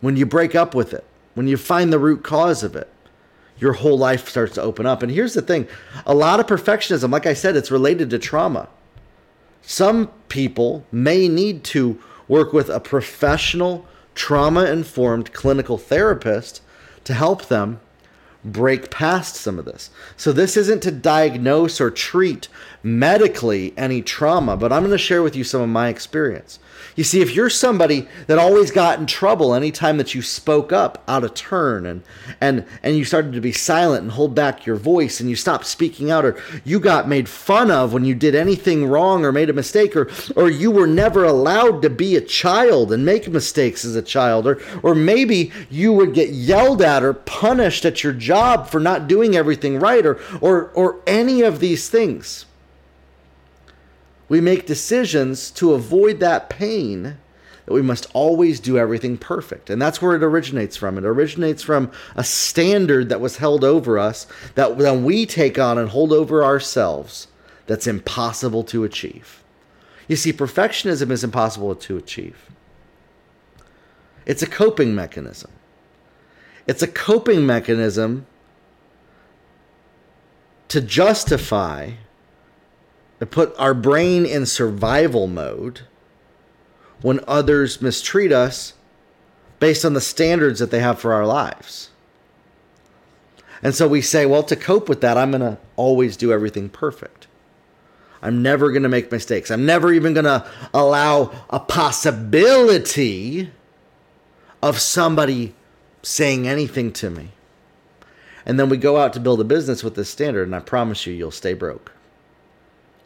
When 0.01 0.17
you 0.17 0.25
break 0.25 0.55
up 0.55 0.75
with 0.75 0.93
it, 0.93 1.05
when 1.34 1.48
you 1.48 1.58
find 1.58 1.93
the 1.93 2.00
root 2.00 2.24
cause 2.24 2.63
of 2.63 2.75
it, 2.75 2.89
your 3.58 3.74
whole 3.74 3.98
life 3.98 4.27
starts 4.27 4.55
to 4.55 4.62
open 4.62 4.86
up. 4.86 5.03
And 5.03 5.12
here's 5.12 5.36
the 5.36 5.41
thing 5.41 5.67
a 6.05 6.13
lot 6.13 6.39
of 6.39 6.48
perfectionism, 6.48 7.12
like 7.12 7.25
I 7.27 7.34
said, 7.34 7.55
it's 7.55 7.72
related 7.72 8.10
to 8.10 8.20
trauma. 8.20 8.67
Some 9.62 10.08
people 10.27 10.86
may 10.91 11.27
need 11.27 11.63
to 11.65 12.01
work 12.27 12.51
with 12.51 12.70
a 12.70 12.79
professional, 12.79 13.86
trauma 14.15 14.65
informed 14.65 15.34
clinical 15.34 15.77
therapist 15.77 16.62
to 17.03 17.13
help 17.13 17.46
them 17.46 17.79
break 18.43 18.89
past 18.89 19.36
some 19.36 19.60
of 19.60 19.65
this. 19.65 19.91
So, 20.17 20.31
this 20.31 20.58
isn't 20.58 20.81
to 20.84 20.91
diagnose 20.91 21.79
or 21.79 21.91
treat 21.91 22.48
medically 22.83 23.73
any 23.77 24.01
trauma, 24.01 24.57
but 24.57 24.71
I'm 24.71 24.81
going 24.81 24.91
to 24.91 24.97
share 24.97 25.23
with 25.23 25.35
you 25.35 25.43
some 25.43 25.61
of 25.61 25.69
my 25.69 25.89
experience. 25.89 26.59
You 26.95 27.03
see, 27.03 27.21
if 27.21 27.35
you're 27.35 27.50
somebody 27.50 28.07
that 28.27 28.38
always 28.38 28.71
got 28.71 29.00
in 29.00 29.05
trouble 29.05 29.53
anytime 29.53 29.97
that 29.97 30.13
you 30.13 30.21
spoke 30.21 30.73
up 30.73 31.03
out 31.07 31.23
of 31.23 31.33
turn 31.33 31.85
and 31.85 32.03
and 32.39 32.65
and 32.83 32.97
you 32.97 33.05
started 33.05 33.33
to 33.33 33.41
be 33.41 33.51
silent 33.51 34.03
and 34.03 34.11
hold 34.11 34.35
back 34.35 34.65
your 34.65 34.75
voice 34.75 35.19
and 35.19 35.29
you 35.29 35.35
stopped 35.35 35.65
speaking 35.65 36.11
out 36.11 36.25
or 36.25 36.41
you 36.65 36.79
got 36.79 37.07
made 37.07 37.29
fun 37.29 37.71
of 37.71 37.93
when 37.93 38.03
you 38.03 38.15
did 38.15 38.35
anything 38.35 38.85
wrong 38.85 39.23
or 39.23 39.31
made 39.31 39.50
a 39.50 39.53
mistake 39.53 39.95
or 39.95 40.09
or 40.35 40.50
you 40.50 40.71
were 40.71 40.88
never 40.88 41.23
allowed 41.23 41.81
to 41.81 41.89
be 41.89 42.15
a 42.15 42.21
child 42.21 42.91
and 42.91 43.05
make 43.05 43.27
mistakes 43.29 43.85
as 43.85 43.95
a 43.95 44.01
child 44.01 44.45
or 44.45 44.59
or 44.83 44.95
maybe 44.95 45.51
you 45.69 45.93
would 45.93 46.13
get 46.13 46.29
yelled 46.29 46.81
at 46.81 47.03
or 47.03 47.13
punished 47.13 47.85
at 47.85 48.03
your 48.03 48.13
job 48.13 48.67
for 48.67 48.79
not 48.79 49.07
doing 49.07 49.35
everything 49.35 49.79
right 49.79 50.05
or 50.05 50.19
or 50.41 50.69
or 50.69 51.00
any 51.07 51.41
of 51.41 51.59
these 51.59 51.89
things 51.89 52.45
we 54.31 54.39
make 54.39 54.65
decisions 54.65 55.51
to 55.51 55.73
avoid 55.73 56.21
that 56.21 56.50
pain 56.50 57.17
that 57.65 57.73
we 57.73 57.81
must 57.81 58.07
always 58.13 58.61
do 58.61 58.77
everything 58.77 59.17
perfect. 59.17 59.69
And 59.69 59.81
that's 59.81 60.01
where 60.01 60.15
it 60.15 60.23
originates 60.23 60.77
from. 60.77 60.97
It 60.97 61.03
originates 61.03 61.61
from 61.61 61.91
a 62.15 62.23
standard 62.23 63.09
that 63.09 63.19
was 63.19 63.35
held 63.35 63.65
over 63.65 64.00
us 64.00 64.27
that 64.55 64.77
then 64.77 65.03
we 65.03 65.25
take 65.25 65.59
on 65.59 65.77
and 65.77 65.89
hold 65.89 66.13
over 66.13 66.45
ourselves 66.45 67.27
that's 67.67 67.88
impossible 67.88 68.63
to 68.63 68.85
achieve. 68.85 69.43
You 70.07 70.15
see, 70.15 70.31
perfectionism 70.31 71.11
is 71.11 71.25
impossible 71.25 71.75
to 71.75 71.97
achieve. 71.97 72.50
It's 74.25 74.41
a 74.41 74.47
coping 74.47 74.95
mechanism. 74.95 75.51
It's 76.67 76.81
a 76.81 76.88
coping 76.88 77.45
mechanism 77.45 78.27
to 80.69 80.79
justify 80.79 81.95
to 83.22 83.25
put 83.28 83.54
our 83.60 83.75
brain 83.75 84.25
in 84.25 84.48
survival 84.48 85.28
mode 85.28 85.82
when 87.04 87.20
others 87.28 87.80
mistreat 87.80 88.32
us 88.32 88.74
based 89.60 89.86
on 89.86 89.94
the 89.94 90.01
standards 90.01 90.58
that 90.58 90.72
they 90.72 90.80
have 90.80 91.00
for 91.00 91.13
our 91.13 91.28
lives. 91.28 91.92
And 93.62 93.75
so 93.75 93.88
we 93.88 94.01
say, 94.01 94.25
well, 94.25 94.42
to 94.42 94.56
cope 94.56 94.90
with 94.90 95.01
that, 95.01 95.20
I'm 95.20 95.30
going 95.30 95.42
to 95.42 95.60
always 95.75 96.18
do 96.18 96.34
everything 96.34 96.68
perfect. 96.68 97.28
I'm 98.24 98.42
never 98.42 98.72
going 98.72 98.82
to 98.82 98.90
make 98.90 99.12
mistakes. 99.12 99.51
I'm 99.51 99.68
never 99.68 99.94
even 99.94 100.16
going 100.16 100.25
to 100.25 100.44
allow 100.74 101.32
a 101.51 101.60
possibility 101.60 103.51
of 104.63 104.80
somebody 104.80 105.54
saying 106.01 106.48
anything 106.48 106.92
to 106.94 107.12
me. 107.12 107.30
And 108.48 108.60
then 108.60 108.68
we 108.68 108.78
go 108.78 108.98
out 108.98 109.13
to 109.13 109.20
build 109.20 109.40
a 109.42 109.44
business 109.44 109.84
with 109.84 109.94
this 109.94 110.10
standard, 110.10 110.48
and 110.48 110.56
I 110.56 110.60
promise 110.60 111.06
you, 111.06 111.13
you'll 111.13 111.30
stay 111.30 111.54
broke 111.54 111.92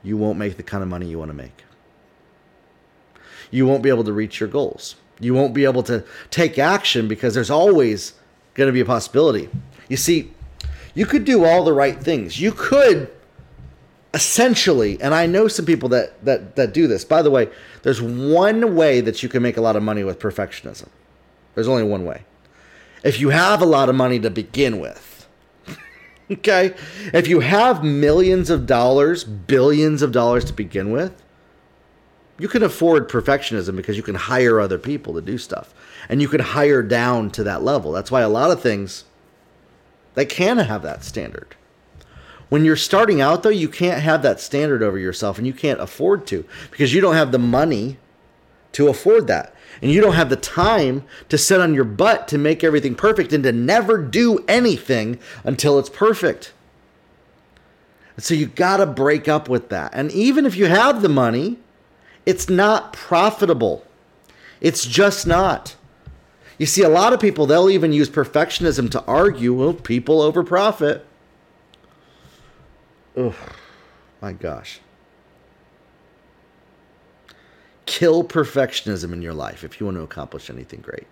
you 0.05 0.17
won't 0.17 0.37
make 0.37 0.55
the 0.55 0.63
kind 0.63 0.83
of 0.83 0.89
money 0.89 1.07
you 1.07 1.19
want 1.19 1.29
to 1.29 1.35
make. 1.35 1.63
You 3.51 3.65
won't 3.65 3.83
be 3.83 3.89
able 3.89 4.03
to 4.03 4.13
reach 4.13 4.39
your 4.39 4.49
goals. 4.49 4.95
You 5.19 5.33
won't 5.33 5.53
be 5.53 5.65
able 5.65 5.83
to 5.83 6.03
take 6.29 6.59
action 6.59 7.07
because 7.07 7.33
there's 7.33 7.49
always 7.49 8.13
going 8.53 8.67
to 8.67 8.73
be 8.73 8.81
a 8.81 8.85
possibility. 8.85 9.49
You 9.89 9.97
see, 9.97 10.31
you 10.93 11.05
could 11.05 11.25
do 11.25 11.43
all 11.43 11.63
the 11.63 11.73
right 11.73 12.01
things. 12.01 12.39
You 12.39 12.51
could 12.51 13.11
essentially, 14.13 14.99
and 15.01 15.13
I 15.13 15.25
know 15.25 15.47
some 15.47 15.65
people 15.65 15.89
that 15.89 16.23
that 16.23 16.55
that 16.55 16.73
do 16.73 16.87
this. 16.87 17.03
By 17.03 17.21
the 17.21 17.31
way, 17.31 17.49
there's 17.83 18.01
one 18.01 18.75
way 18.75 19.01
that 19.01 19.23
you 19.23 19.29
can 19.29 19.41
make 19.41 19.57
a 19.57 19.61
lot 19.61 19.75
of 19.75 19.83
money 19.83 20.03
with 20.03 20.19
perfectionism. 20.19 20.87
There's 21.53 21.67
only 21.67 21.83
one 21.83 22.05
way. 22.05 22.23
If 23.03 23.19
you 23.19 23.29
have 23.29 23.61
a 23.61 23.65
lot 23.65 23.89
of 23.89 23.95
money 23.95 24.19
to 24.19 24.29
begin 24.29 24.79
with, 24.79 25.14
Okay? 26.31 26.73
If 27.13 27.27
you 27.27 27.41
have 27.41 27.83
millions 27.83 28.49
of 28.49 28.65
dollars, 28.65 29.23
billions 29.23 30.01
of 30.01 30.11
dollars 30.11 30.45
to 30.45 30.53
begin 30.53 30.91
with, 30.91 31.21
you 32.39 32.47
can 32.47 32.63
afford 32.63 33.09
perfectionism 33.09 33.75
because 33.75 33.95
you 33.95 34.03
can 34.03 34.15
hire 34.15 34.59
other 34.59 34.77
people 34.77 35.13
to 35.13 35.21
do 35.21 35.37
stuff. 35.37 35.73
And 36.09 36.21
you 36.21 36.27
can 36.27 36.41
hire 36.41 36.83
down 36.83 37.31
to 37.31 37.43
that 37.43 37.63
level. 37.63 37.91
That's 37.91 38.11
why 38.11 38.21
a 38.21 38.29
lot 38.29 38.51
of 38.51 38.61
things 38.61 39.05
they 40.15 40.25
can 40.25 40.57
have 40.57 40.81
that 40.81 41.03
standard. 41.03 41.55
When 42.49 42.63
you're 42.63 42.75
starting 42.75 43.21
out 43.21 43.43
though, 43.43 43.49
you 43.49 43.69
can't 43.69 44.01
have 44.01 44.21
that 44.21 44.39
standard 44.39 44.83
over 44.83 44.97
yourself 44.97 45.37
and 45.37 45.47
you 45.47 45.53
can't 45.53 45.81
afford 45.81 46.27
to 46.27 46.45
because 46.71 46.93
you 46.93 47.01
don't 47.01 47.15
have 47.15 47.31
the 47.31 47.39
money 47.39 47.97
to 48.73 48.87
afford 48.87 49.27
that 49.27 49.54
and 49.81 49.91
you 49.91 50.01
don't 50.01 50.13
have 50.13 50.29
the 50.29 50.35
time 50.35 51.03
to 51.29 51.37
sit 51.37 51.61
on 51.61 51.73
your 51.73 51.83
butt 51.83 52.27
to 52.29 52.37
make 52.37 52.63
everything 52.63 52.95
perfect 52.95 53.33
and 53.33 53.43
to 53.43 53.51
never 53.51 53.97
do 53.97 54.43
anything 54.47 55.19
until 55.43 55.79
it's 55.79 55.89
perfect. 55.89 56.53
so 58.17 58.33
you 58.33 58.45
got 58.45 58.77
to 58.77 58.85
break 58.85 59.27
up 59.27 59.49
with 59.49 59.69
that. 59.69 59.91
And 59.93 60.11
even 60.11 60.45
if 60.45 60.55
you 60.55 60.67
have 60.67 61.01
the 61.01 61.09
money, 61.09 61.57
it's 62.25 62.49
not 62.49 62.93
profitable. 62.93 63.85
It's 64.61 64.85
just 64.85 65.27
not. 65.27 65.75
You 66.57 66.65
see, 66.65 66.83
a 66.83 66.89
lot 66.89 67.11
of 67.11 67.19
people, 67.19 67.45
they'll 67.45 67.69
even 67.69 67.91
use 67.91 68.09
perfectionism 68.09 68.89
to 68.91 69.03
argue, 69.05 69.53
well, 69.53 69.73
people 69.73 70.21
over 70.21 70.43
profit. 70.43 71.05
Oh, 73.17 73.35
my 74.21 74.31
gosh. 74.31 74.79
Kill 77.85 78.23
perfectionism 78.23 79.13
in 79.13 79.21
your 79.21 79.33
life 79.33 79.63
if 79.63 79.79
you 79.79 79.85
want 79.85 79.97
to 79.97 80.03
accomplish 80.03 80.49
anything 80.49 80.81
great. 80.81 81.07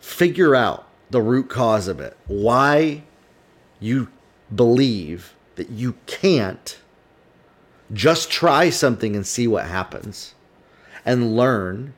Figure 0.00 0.54
out 0.54 0.86
the 1.10 1.20
root 1.20 1.48
cause 1.48 1.88
of 1.88 2.00
it. 2.00 2.16
Why 2.26 3.02
you 3.80 4.08
believe 4.54 5.34
that 5.56 5.70
you 5.70 5.94
can't 6.06 6.78
just 7.92 8.30
try 8.30 8.70
something 8.70 9.14
and 9.14 9.26
see 9.26 9.46
what 9.46 9.66
happens 9.66 10.34
and 11.04 11.36
learn 11.36 11.94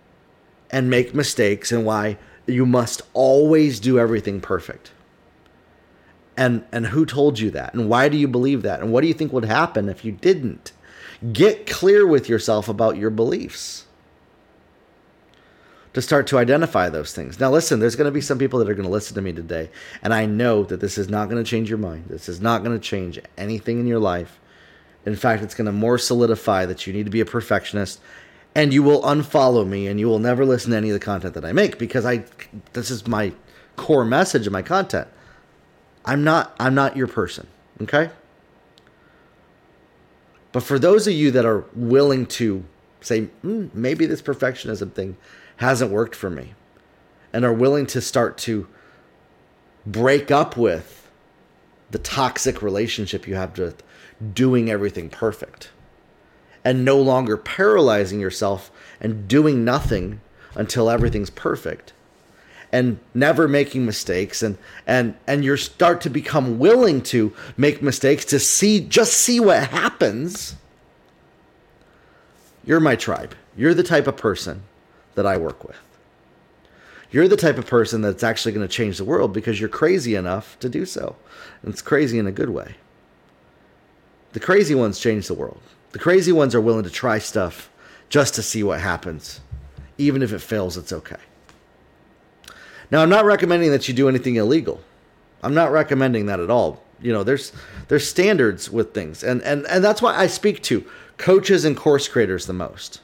and 0.70 0.90
make 0.90 1.14
mistakes 1.14 1.70
and 1.72 1.84
why 1.84 2.18
you 2.46 2.66
must 2.66 3.02
always 3.12 3.80
do 3.80 3.98
everything 3.98 4.40
perfect 4.40 4.90
and 6.36 6.64
and 6.72 6.86
who 6.86 7.06
told 7.06 7.38
you 7.38 7.50
that 7.50 7.72
and 7.74 7.88
why 7.88 8.08
do 8.08 8.16
you 8.16 8.28
believe 8.28 8.62
that 8.62 8.80
and 8.80 8.92
what 8.92 9.00
do 9.00 9.06
you 9.06 9.14
think 9.14 9.32
would 9.32 9.44
happen 9.44 9.88
if 9.88 10.04
you 10.04 10.12
didn't 10.12 10.72
get 11.32 11.66
clear 11.66 12.06
with 12.06 12.28
yourself 12.28 12.68
about 12.68 12.96
your 12.96 13.10
beliefs 13.10 13.86
to 15.94 16.02
start 16.02 16.26
to 16.26 16.36
identify 16.36 16.90
those 16.90 17.14
things. 17.14 17.40
Now, 17.40 17.50
listen, 17.50 17.80
there's 17.80 17.96
going 17.96 18.04
to 18.04 18.12
be 18.12 18.20
some 18.20 18.38
people 18.38 18.58
that 18.58 18.68
are 18.68 18.74
going 18.74 18.84
to 18.84 18.92
listen 18.92 19.14
to 19.14 19.22
me 19.22 19.32
today, 19.32 19.70
and 20.02 20.12
I 20.12 20.26
know 20.26 20.62
that 20.64 20.78
this 20.78 20.98
is 20.98 21.08
not 21.08 21.30
going 21.30 21.42
to 21.42 21.50
change 21.50 21.70
your 21.70 21.78
mind. 21.78 22.04
This 22.08 22.28
is 22.28 22.38
not 22.38 22.62
going 22.62 22.78
to 22.78 22.84
change 22.84 23.18
anything 23.38 23.80
in 23.80 23.86
your 23.86 23.98
life. 23.98 24.38
In 25.06 25.16
fact, 25.16 25.42
it's 25.42 25.54
going 25.54 25.64
to 25.64 25.72
more 25.72 25.96
solidify 25.96 26.66
that 26.66 26.86
you 26.86 26.92
need 26.92 27.04
to 27.04 27.10
be 27.10 27.20
a 27.20 27.24
perfectionist 27.24 27.98
and 28.56 28.72
you 28.72 28.82
will 28.82 29.02
unfollow 29.02 29.66
me 29.66 29.86
and 29.86 30.00
you 30.00 30.06
will 30.06 30.18
never 30.18 30.44
listen 30.44 30.70
to 30.70 30.76
any 30.76 30.88
of 30.88 30.94
the 30.94 31.00
content 31.00 31.34
that 31.34 31.44
I 31.44 31.52
make 31.52 31.78
because 31.78 32.06
I 32.06 32.24
this 32.72 32.90
is 32.90 33.06
my 33.06 33.32
core 33.76 34.04
message 34.04 34.46
of 34.46 34.52
my 34.52 34.62
content. 34.62 35.08
I'm 36.06 36.24
not 36.24 36.54
I'm 36.58 36.74
not 36.74 36.96
your 36.96 37.08
person, 37.08 37.48
okay? 37.82 38.10
But 40.52 40.62
for 40.62 40.78
those 40.78 41.06
of 41.06 41.12
you 41.12 41.30
that 41.32 41.44
are 41.44 41.64
willing 41.74 42.26
to 42.26 42.64
say 43.00 43.28
mm, 43.44 43.72
maybe 43.74 44.06
this 44.06 44.22
perfectionism 44.22 44.92
thing 44.92 45.16
hasn't 45.56 45.90
worked 45.90 46.14
for 46.14 46.30
me 46.30 46.54
and 47.32 47.44
are 47.44 47.52
willing 47.52 47.86
to 47.86 48.00
start 48.00 48.38
to 48.38 48.66
break 49.84 50.30
up 50.30 50.56
with 50.56 51.10
the 51.90 51.98
toxic 51.98 52.62
relationship 52.62 53.28
you 53.28 53.34
have 53.34 53.58
with 53.58 53.82
doing 54.32 54.70
everything 54.70 55.08
perfect 55.08 55.70
and 56.64 56.84
no 56.84 57.00
longer 57.00 57.36
paralyzing 57.36 58.18
yourself 58.18 58.70
and 59.00 59.28
doing 59.28 59.64
nothing 59.64 60.20
until 60.54 60.90
everything's 60.90 61.30
perfect 61.30 61.92
and 62.72 62.98
never 63.14 63.46
making 63.48 63.86
mistakes 63.86 64.42
and 64.42 64.58
and 64.86 65.14
and 65.26 65.44
you 65.44 65.56
start 65.56 66.00
to 66.00 66.10
become 66.10 66.58
willing 66.58 67.00
to 67.00 67.32
make 67.56 67.80
mistakes 67.80 68.24
to 68.24 68.38
see 68.38 68.80
just 68.80 69.12
see 69.12 69.40
what 69.40 69.68
happens 69.68 70.56
you're 72.64 72.80
my 72.80 72.96
tribe 72.96 73.34
you're 73.56 73.74
the 73.74 73.82
type 73.82 74.06
of 74.06 74.16
person 74.16 74.62
that 75.16 75.26
I 75.26 75.36
work 75.36 75.64
with. 75.64 75.76
You're 77.10 77.28
the 77.28 77.36
type 77.36 77.58
of 77.58 77.66
person 77.66 78.02
that's 78.02 78.22
actually 78.22 78.52
going 78.52 78.66
to 78.66 78.72
change 78.72 78.98
the 78.98 79.04
world 79.04 79.32
because 79.32 79.58
you're 79.58 79.68
crazy 79.68 80.14
enough 80.14 80.58
to 80.60 80.68
do 80.68 80.84
so. 80.84 81.16
And 81.62 81.72
it's 81.72 81.82
crazy 81.82 82.18
in 82.18 82.26
a 82.26 82.32
good 82.32 82.50
way. 82.50 82.76
The 84.32 84.40
crazy 84.40 84.74
ones 84.74 85.00
change 85.00 85.26
the 85.26 85.34
world. 85.34 85.60
The 85.92 85.98
crazy 85.98 86.32
ones 86.32 86.54
are 86.54 86.60
willing 86.60 86.84
to 86.84 86.90
try 86.90 87.18
stuff 87.18 87.70
just 88.10 88.34
to 88.34 88.42
see 88.42 88.62
what 88.62 88.80
happens. 88.80 89.40
Even 89.98 90.22
if 90.22 90.32
it 90.32 90.40
fails, 90.40 90.76
it's 90.76 90.92
okay. 90.92 91.16
Now, 92.90 93.02
I'm 93.02 93.08
not 93.08 93.24
recommending 93.24 93.70
that 93.70 93.88
you 93.88 93.94
do 93.94 94.08
anything 94.08 94.36
illegal. 94.36 94.80
I'm 95.42 95.54
not 95.54 95.72
recommending 95.72 96.26
that 96.26 96.40
at 96.40 96.50
all. 96.50 96.82
You 97.00 97.12
know, 97.12 97.24
there's 97.24 97.52
there's 97.88 98.08
standards 98.08 98.70
with 98.70 98.94
things. 98.94 99.22
And 99.22 99.42
and 99.42 99.66
and 99.66 99.84
that's 99.84 100.00
why 100.00 100.16
I 100.16 100.26
speak 100.26 100.62
to 100.64 100.84
coaches 101.18 101.64
and 101.64 101.76
course 101.76 102.08
creators 102.08 102.46
the 102.46 102.52
most. 102.52 103.00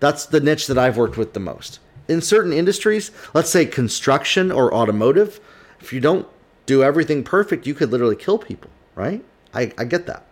That's 0.00 0.26
the 0.26 0.40
niche 0.40 0.66
that 0.66 0.78
I've 0.78 0.96
worked 0.96 1.16
with 1.16 1.32
the 1.32 1.40
most. 1.40 1.78
In 2.08 2.20
certain 2.20 2.52
industries, 2.52 3.10
let's 3.34 3.50
say 3.50 3.64
construction 3.64 4.50
or 4.50 4.74
automotive, 4.74 5.40
if 5.80 5.92
you 5.92 6.00
don't 6.00 6.26
do 6.66 6.82
everything 6.82 7.22
perfect, 7.22 7.66
you 7.66 7.74
could 7.74 7.90
literally 7.90 8.16
kill 8.16 8.38
people, 8.38 8.70
right? 8.94 9.24
I, 9.54 9.72
I 9.78 9.84
get 9.84 10.06
that. 10.06 10.24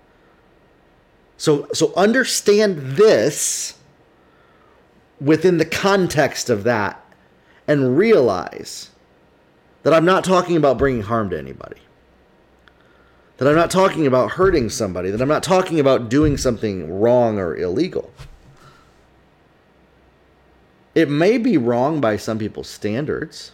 So 1.36 1.68
so 1.72 1.92
understand 1.96 2.96
this 2.96 3.78
within 5.20 5.58
the 5.58 5.64
context 5.64 6.50
of 6.50 6.64
that 6.64 6.99
and 7.70 7.96
realize 7.96 8.90
that 9.84 9.94
I'm 9.94 10.04
not 10.04 10.24
talking 10.24 10.56
about 10.56 10.76
bringing 10.76 11.02
harm 11.02 11.30
to 11.30 11.38
anybody. 11.38 11.76
That 13.36 13.46
I'm 13.46 13.54
not 13.54 13.70
talking 13.70 14.08
about 14.08 14.32
hurting 14.32 14.70
somebody, 14.70 15.12
that 15.12 15.22
I'm 15.22 15.28
not 15.28 15.44
talking 15.44 15.78
about 15.78 16.08
doing 16.08 16.36
something 16.36 17.00
wrong 17.00 17.38
or 17.38 17.56
illegal. 17.56 18.12
It 20.96 21.08
may 21.08 21.38
be 21.38 21.56
wrong 21.56 22.00
by 22.00 22.16
some 22.16 22.40
people's 22.40 22.68
standards. 22.68 23.52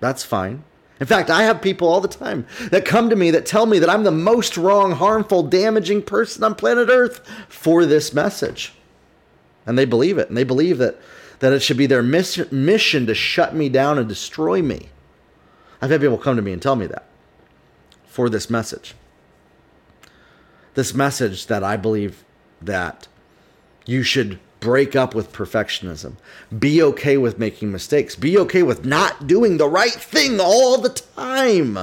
That's 0.00 0.24
fine. 0.24 0.64
In 0.98 1.06
fact, 1.06 1.28
I 1.28 1.42
have 1.42 1.60
people 1.60 1.88
all 1.88 2.00
the 2.00 2.08
time 2.08 2.46
that 2.70 2.86
come 2.86 3.10
to 3.10 3.16
me 3.16 3.30
that 3.32 3.44
tell 3.44 3.66
me 3.66 3.78
that 3.80 3.90
I'm 3.90 4.04
the 4.04 4.10
most 4.10 4.56
wrong, 4.56 4.92
harmful, 4.92 5.42
damaging 5.42 6.00
person 6.04 6.42
on 6.42 6.54
planet 6.54 6.88
Earth 6.88 7.20
for 7.50 7.84
this 7.84 8.14
message. 8.14 8.72
And 9.66 9.76
they 9.76 9.84
believe 9.84 10.16
it. 10.16 10.28
And 10.28 10.38
they 10.38 10.44
believe 10.44 10.78
that, 10.78 10.98
that 11.40 11.52
it 11.52 11.60
should 11.60 11.76
be 11.76 11.86
their 11.86 12.02
miss- 12.02 12.50
mission 12.52 13.06
to 13.06 13.14
shut 13.14 13.54
me 13.54 13.68
down 13.68 13.98
and 13.98 14.08
destroy 14.08 14.62
me. 14.62 14.88
I've 15.82 15.90
had 15.90 16.00
people 16.00 16.18
come 16.18 16.36
to 16.36 16.42
me 16.42 16.52
and 16.52 16.62
tell 16.62 16.76
me 16.76 16.86
that 16.86 17.06
for 18.06 18.28
this 18.28 18.48
message. 18.48 18.94
This 20.74 20.94
message 20.94 21.46
that 21.46 21.64
I 21.64 21.76
believe 21.76 22.22
that 22.60 23.08
you 23.86 24.02
should 24.02 24.38
break 24.60 24.94
up 24.94 25.14
with 25.14 25.32
perfectionism. 25.32 26.16
Be 26.56 26.82
okay 26.82 27.16
with 27.16 27.38
making 27.38 27.72
mistakes. 27.72 28.14
Be 28.14 28.38
okay 28.38 28.62
with 28.62 28.84
not 28.84 29.26
doing 29.26 29.56
the 29.56 29.68
right 29.68 29.90
thing 29.90 30.38
all 30.38 30.78
the 30.78 30.90
time. 30.90 31.78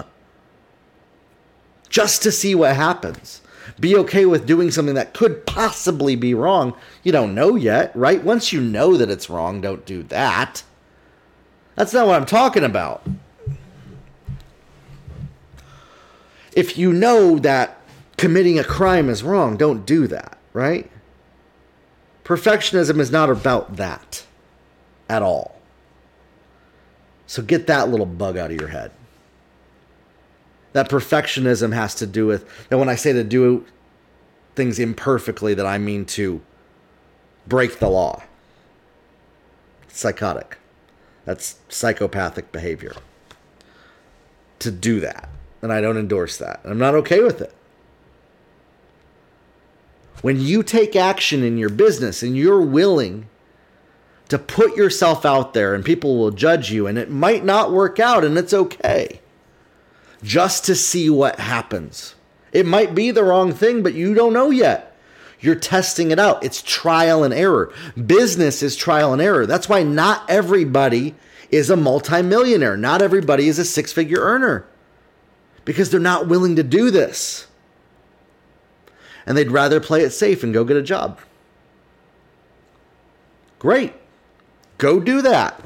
Just 1.90 2.22
to 2.22 2.32
see 2.32 2.54
what 2.54 2.76
happens. 2.76 3.42
Be 3.80 3.96
okay 3.98 4.26
with 4.26 4.46
doing 4.46 4.72
something 4.72 4.96
that 4.96 5.14
could 5.14 5.46
possibly 5.46 6.16
be 6.16 6.34
wrong. 6.34 6.76
You 7.04 7.12
don't 7.12 7.36
know 7.36 7.56
yet, 7.56 7.96
right? 7.96 8.24
Once 8.24 8.52
you 8.54 8.62
know 8.62 8.98
that 8.98 9.10
it's 9.10 9.30
wrong, 9.30 9.62
don't 9.62 9.86
do 9.86 10.04
that. 10.04 10.64
That's 11.76 11.94
not 11.94 12.08
what 12.08 12.16
I'm 12.16 12.26
talking 12.26 12.64
about. 12.64 13.04
If 16.54 16.78
you 16.78 16.92
know 16.92 17.38
that 17.40 17.80
committing 18.18 18.58
a 18.58 18.64
crime 18.64 19.10
is 19.10 19.24
wrong, 19.24 19.58
don't 19.58 19.86
do 19.86 20.08
that, 20.08 20.40
right? 20.54 20.90
Perfectionism 22.24 23.00
is 23.00 23.12
not 23.12 23.30
about 23.30 23.76
that 23.76 24.26
at 25.08 25.22
all. 25.22 25.62
So 27.28 27.44
get 27.44 27.68
that 27.68 27.90
little 27.90 28.06
bug 28.06 28.38
out 28.38 28.52
of 28.52 28.60
your 28.60 28.70
head. 28.70 28.92
That 30.78 30.90
perfectionism 30.90 31.74
has 31.74 31.96
to 31.96 32.06
do 32.06 32.28
with 32.28 32.46
that 32.70 32.78
when 32.78 32.88
I 32.88 32.94
say 32.94 33.12
to 33.12 33.24
do 33.24 33.66
things 34.54 34.78
imperfectly, 34.78 35.56
that 35.56 35.66
I 35.66 35.80
mean 35.80 36.06
to 36.06 36.40
break 37.48 37.80
the 37.80 37.90
law. 37.90 38.22
it's 39.90 40.00
psychotic. 40.00 40.60
That's 41.26 41.56
psychopathic 41.68 42.52
behavior. 42.52 42.94
To 44.60 44.70
do 44.70 45.00
that. 45.00 45.30
And 45.64 45.74
I 45.74 45.82
don't 45.82 45.98
endorse 45.98 46.38
that. 46.38 46.62
I'm 46.64 46.78
not 46.78 46.94
okay 46.94 47.24
with 47.24 47.42
it. 47.42 47.56
When 50.22 50.40
you 50.40 50.62
take 50.62 50.96
action 50.96 51.42
in 51.42 51.58
your 51.58 51.70
business 51.70 52.22
and 52.22 52.38
you're 52.38 52.62
willing 52.62 53.30
to 54.30 54.38
put 54.38 54.78
yourself 54.78 55.26
out 55.26 55.56
there 55.56 55.74
and 55.74 55.84
people 55.84 56.20
will 56.20 56.30
judge 56.30 56.72
you 56.72 56.86
and 56.86 57.00
it 57.00 57.10
might 57.10 57.44
not 57.44 57.72
work 57.72 58.00
out 58.00 58.24
and 58.24 58.38
it's 58.38 58.54
okay 58.54 59.22
just 60.24 60.66
to 60.66 60.76
see 60.76 61.10
what 61.10 61.40
happens. 61.40 62.16
It 62.52 62.66
might 62.66 62.96
be 62.96 63.12
the 63.12 63.24
wrong 63.24 63.54
thing, 63.54 63.84
but 63.84 63.94
you 63.94 64.14
don't 64.14 64.34
know 64.34 64.50
yet. 64.50 64.96
You're 65.40 65.56
testing 65.56 66.12
it 66.12 66.20
out. 66.20 66.44
It's 66.44 66.62
trial 66.62 67.24
and 67.24 67.34
error. 67.34 67.72
Business 68.06 68.64
is 68.64 68.76
trial 68.76 69.14
and 69.14 69.22
error. 69.22 69.46
That's 69.46 69.70
why 69.70 69.84
not 69.84 70.28
everybody 70.30 71.14
is 71.52 71.70
a 71.70 71.78
multimillionaire. 71.78 72.76
Not 72.76 73.02
everybody 73.02 73.48
is 73.48 73.60
a 73.60 73.66
six 73.66 73.94
figure 73.94 74.20
earner 74.20 74.66
because 75.64 75.92
they're 75.92 76.00
not 76.00 76.28
willing 76.28 76.56
to 76.56 76.64
do 76.64 76.90
this 76.90 77.48
and 79.28 79.38
they'd 79.38 79.52
rather 79.52 79.80
play 79.82 80.02
it 80.02 80.12
safe 80.12 80.42
and 80.42 80.54
go 80.54 80.64
get 80.64 80.78
a 80.78 80.82
job. 80.82 81.20
Great. 83.60 83.94
Go 84.78 85.00
do 85.00 85.22
that. 85.22 85.62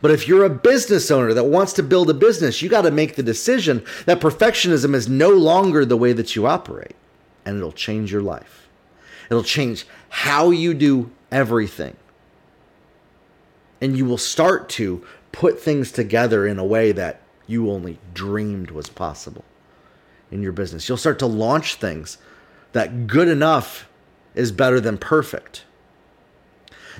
But 0.00 0.12
if 0.12 0.28
you're 0.28 0.44
a 0.44 0.50
business 0.50 1.10
owner 1.10 1.34
that 1.34 1.44
wants 1.44 1.72
to 1.74 1.82
build 1.82 2.08
a 2.08 2.14
business, 2.14 2.62
you 2.62 2.68
got 2.68 2.82
to 2.82 2.90
make 2.90 3.16
the 3.16 3.22
decision 3.22 3.84
that 4.06 4.20
perfectionism 4.20 4.94
is 4.94 5.08
no 5.08 5.30
longer 5.30 5.84
the 5.84 5.96
way 5.96 6.12
that 6.12 6.36
you 6.36 6.46
operate, 6.46 6.94
and 7.44 7.56
it'll 7.56 7.72
change 7.72 8.12
your 8.12 8.22
life. 8.22 8.68
It'll 9.30 9.42
change 9.42 9.86
how 10.08 10.50
you 10.50 10.72
do 10.72 11.10
everything. 11.30 11.96
And 13.80 13.96
you 13.96 14.04
will 14.04 14.18
start 14.18 14.68
to 14.70 15.04
put 15.32 15.60
things 15.60 15.92
together 15.92 16.46
in 16.46 16.58
a 16.58 16.64
way 16.64 16.92
that 16.92 17.20
you 17.46 17.70
only 17.70 17.98
dreamed 18.14 18.70
was 18.70 18.88
possible 18.88 19.44
in 20.30 20.42
your 20.42 20.52
business. 20.52 20.88
You'll 20.88 20.98
start 20.98 21.18
to 21.20 21.26
launch 21.26 21.76
things 21.76 22.18
that 22.72 23.06
good 23.06 23.28
enough 23.28 23.88
is 24.34 24.52
better 24.52 24.80
than 24.80 24.98
perfect. 24.98 25.64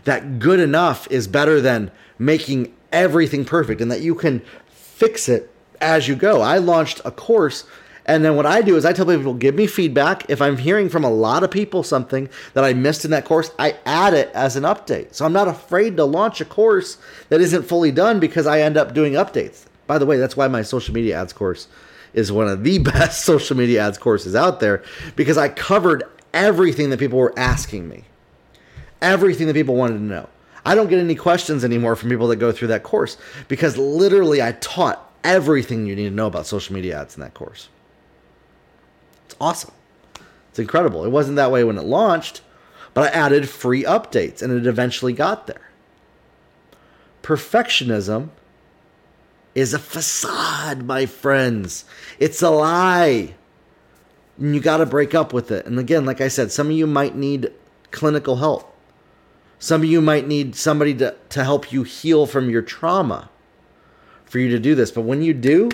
That 0.05 0.39
good 0.39 0.61
enough 0.61 1.07
is 1.11 1.29
better 1.29 1.61
than 1.61 1.91
making 2.19 2.75
everything 2.93 3.45
perfect 3.45 3.81
and 3.81 3.91
that 3.91 4.01
you 4.01 4.15
can 4.15 4.43
fix 4.69 5.29
it 5.29 5.51
as 5.81 6.09
you 6.09 6.17
go. 6.17 6.41
I 6.41 6.59
launched 6.59 7.01
a 7.05 7.11
course 7.11 7.65
and 8.09 8.25
then 8.25 8.37
what 8.37 8.47
I 8.47 8.63
do 8.63 8.77
is 8.77 8.87
I 8.87 8.95
tell 8.95 9.05
people, 9.05 9.35
give 9.35 9.55
me 9.55 9.67
feedback. 9.67 10.31
If 10.31 10.41
I'm 10.41 10.57
hearing 10.57 10.89
from 10.89 11.05
a 11.05 11.11
lot 11.11 11.45
of 11.45 11.51
people 11.51 11.83
something 11.83 12.31
that 12.55 12.65
I 12.65 12.73
missed 12.73 13.05
in 13.05 13.11
that 13.11 13.27
course, 13.27 13.53
I 13.59 13.77
add 13.85 14.15
it 14.15 14.31
as 14.33 14.57
an 14.57 14.63
update. 14.63 15.15
So 15.15 15.27
I'm 15.27 15.33
not 15.35 15.47
afraid 15.47 15.99
to 15.99 16.05
launch 16.07 16.41
a 16.41 16.47
course 16.47 16.97
that 17.29 17.43
isn't 17.43 17.65
fully 17.65 17.93
done 17.93 18.19
because 18.19 18.47
I 18.47 18.63
end 18.63 18.79
up 18.79 18.95
doing 18.95 19.13
updates. 19.13 19.67
By 19.87 19.99
the 19.99 20.07
way, 20.07 20.17
that's 20.17 20.39
why 20.39 20.49
my 20.49 20.63
social 20.63 20.95
media 20.95 21.21
ads 21.21 21.35
course 21.35 21.69
is 22.15 22.33
one 22.33 22.49
of 22.49 22.65
the 22.65 22.79
best 22.93 23.27
social 23.27 23.57
media 23.59 23.87
ads 23.87 23.99
courses 23.99 24.35
out 24.35 24.59
there 24.61 24.83
because 25.15 25.37
I 25.37 25.51
covered 25.51 26.05
everything 26.33 26.89
that 26.91 26.99
people 26.99 27.19
were 27.19 27.39
asking 27.39 27.89
me. 27.89 28.05
everything 29.03 29.47
that 29.47 29.55
people 29.55 29.77
wanted 29.77 29.99
to 29.99 30.03
know. 30.03 30.29
I 30.69 30.75
don't 30.75 30.91
get 30.91 30.99
any 30.99 31.15
questions 31.15 31.65
anymore 31.65 31.97
from 31.97 32.11
people 32.11 32.29
that 32.29 32.37
go 32.37 32.53
through 32.53 32.69
that 32.69 32.83
course 32.83 33.17
because 33.49 33.79
literally 33.79 34.43
I 34.43 34.53
taught 34.53 35.11
everything 35.25 35.87
you 35.87 35.97
need 35.97 36.11
to 36.11 36.15
know 36.15 36.27
about 36.27 36.45
social 36.45 36.75
media 36.75 37.01
ads 37.01 37.17
in 37.17 37.23
that 37.23 37.33
course. 37.33 37.71
It's 39.25 39.35
awesome. 39.41 39.73
It's 40.51 40.59
incredible. 40.59 41.07
It 41.07 41.09
wasn't 41.09 41.37
that 41.37 41.51
way 41.51 41.65
when 41.65 41.79
it 41.79 41.85
launched, 41.85 42.43
but 42.93 43.05
I 43.05 43.17
added 43.17 43.49
free 43.49 43.83
updates 43.85 44.43
and 44.43 44.53
it 44.53 44.67
eventually 44.67 45.15
got 45.15 45.47
there. 45.47 45.71
Perfectionism 47.23 48.29
is 49.55 49.73
a 49.73 49.79
facade, 49.79 50.83
my 50.83 51.07
friends. 51.07 51.87
It's 52.19 52.43
a 52.43 52.51
lie. 52.51 53.35
And 54.37 54.55
you 54.55 54.61
got 54.61 54.77
to 54.77 54.87
break 54.87 55.15
up 55.15 55.33
with 55.33 55.51
it. 55.51 55.65
And 55.65 55.79
again, 55.79 56.05
like 56.05 56.21
I 56.21 56.29
said, 56.29 56.53
some 56.53 56.67
of 56.67 56.75
you 56.75 56.87
might 56.87 57.17
need 57.17 57.55
clinical 57.91 58.37
help. 58.37 58.75
Some 59.59 59.83
of 59.83 59.89
you 59.89 60.01
might 60.01 60.27
need 60.27 60.55
somebody 60.55 60.95
to, 60.95 61.17
to 61.31 61.45
help 61.45 61.73
you 61.73 61.83
heal 61.83 62.27
from 62.27 62.49
your 62.51 62.63
trauma 62.63 63.29
for 64.25 64.39
you 64.39 64.49
to 64.51 64.59
do 64.59 64.75
this. 64.75 64.91
But 64.91 65.03
when 65.03 65.23
you 65.23 65.35
do, 65.35 65.71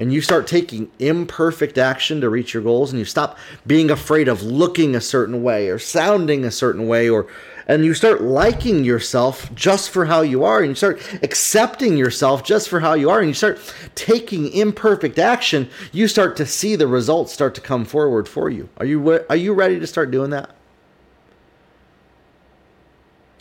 and 0.00 0.14
you 0.14 0.22
start 0.22 0.46
taking 0.46 0.90
imperfect 0.98 1.76
action 1.76 2.22
to 2.22 2.30
reach 2.30 2.54
your 2.54 2.62
goals, 2.62 2.90
and 2.90 2.98
you 2.98 3.04
stop 3.04 3.38
being 3.66 3.90
afraid 3.90 4.28
of 4.28 4.42
looking 4.42 4.96
a 4.96 5.00
certain 5.00 5.42
way 5.42 5.68
or 5.68 5.78
sounding 5.78 6.44
a 6.44 6.50
certain 6.50 6.88
way 6.88 7.08
or 7.08 7.26
and 7.68 7.84
you 7.84 7.94
start 7.94 8.20
liking 8.20 8.82
yourself 8.82 9.54
just 9.54 9.90
for 9.90 10.06
how 10.06 10.22
you 10.22 10.42
are 10.42 10.58
and 10.58 10.70
you 10.70 10.74
start 10.74 11.00
accepting 11.22 11.96
yourself 11.96 12.42
just 12.42 12.68
for 12.68 12.80
how 12.80 12.94
you 12.94 13.08
are 13.10 13.20
and 13.20 13.28
you 13.28 13.34
start 13.34 13.60
taking 13.94 14.50
imperfect 14.52 15.18
action 15.18 15.68
you 15.92 16.08
start 16.08 16.36
to 16.36 16.46
see 16.46 16.74
the 16.74 16.88
results 16.88 17.32
start 17.32 17.54
to 17.54 17.60
come 17.60 17.84
forward 17.84 18.26
for 18.26 18.50
you 18.50 18.68
are 18.78 18.86
you 18.86 19.20
are 19.28 19.36
you 19.36 19.52
ready 19.52 19.78
to 19.78 19.86
start 19.86 20.10
doing 20.10 20.30
that 20.30 20.50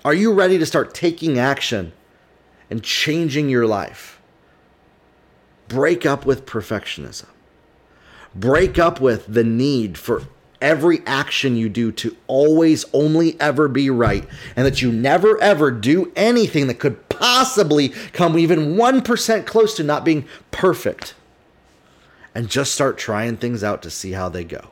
are 0.06 0.14
you 0.14 0.34
ready 0.34 0.58
to 0.58 0.66
start 0.66 0.94
taking 0.94 1.38
action 1.38 1.92
and 2.70 2.84
changing 2.84 3.50
your 3.50 3.68
life? 3.68 4.22
Break 5.68 6.06
up 6.06 6.26
with 6.26 6.46
perfectionism. 6.46 7.28
Break 8.34 8.80
up 8.80 9.02
with 9.02 9.26
the 9.28 9.44
need 9.44 9.98
for 9.98 10.24
every 10.62 11.02
action 11.06 11.56
you 11.56 11.70
do 11.70 11.92
to 11.92 12.16
always 12.28 12.86
only 12.94 13.40
ever 13.40 13.68
be 13.68 13.90
right 13.90 14.28
and 14.56 14.66
that 14.66 14.82
you 14.82 14.92
never 14.92 15.40
ever 15.42 15.72
do 15.72 16.12
anything 16.16 16.68
that 16.68 16.80
could 16.80 17.08
possibly 17.10 17.90
come 18.14 18.38
even 18.38 18.76
1% 18.76 19.46
close 19.46 19.76
to 19.76 19.84
not 19.84 20.06
being 20.06 20.26
perfect. 20.52 21.16
And 22.36 22.50
just 22.50 22.74
start 22.74 22.98
trying 22.98 23.38
things 23.38 23.64
out 23.64 23.82
to 23.84 23.90
see 23.90 24.12
how 24.12 24.30
they 24.30 24.44
go. 24.44 24.70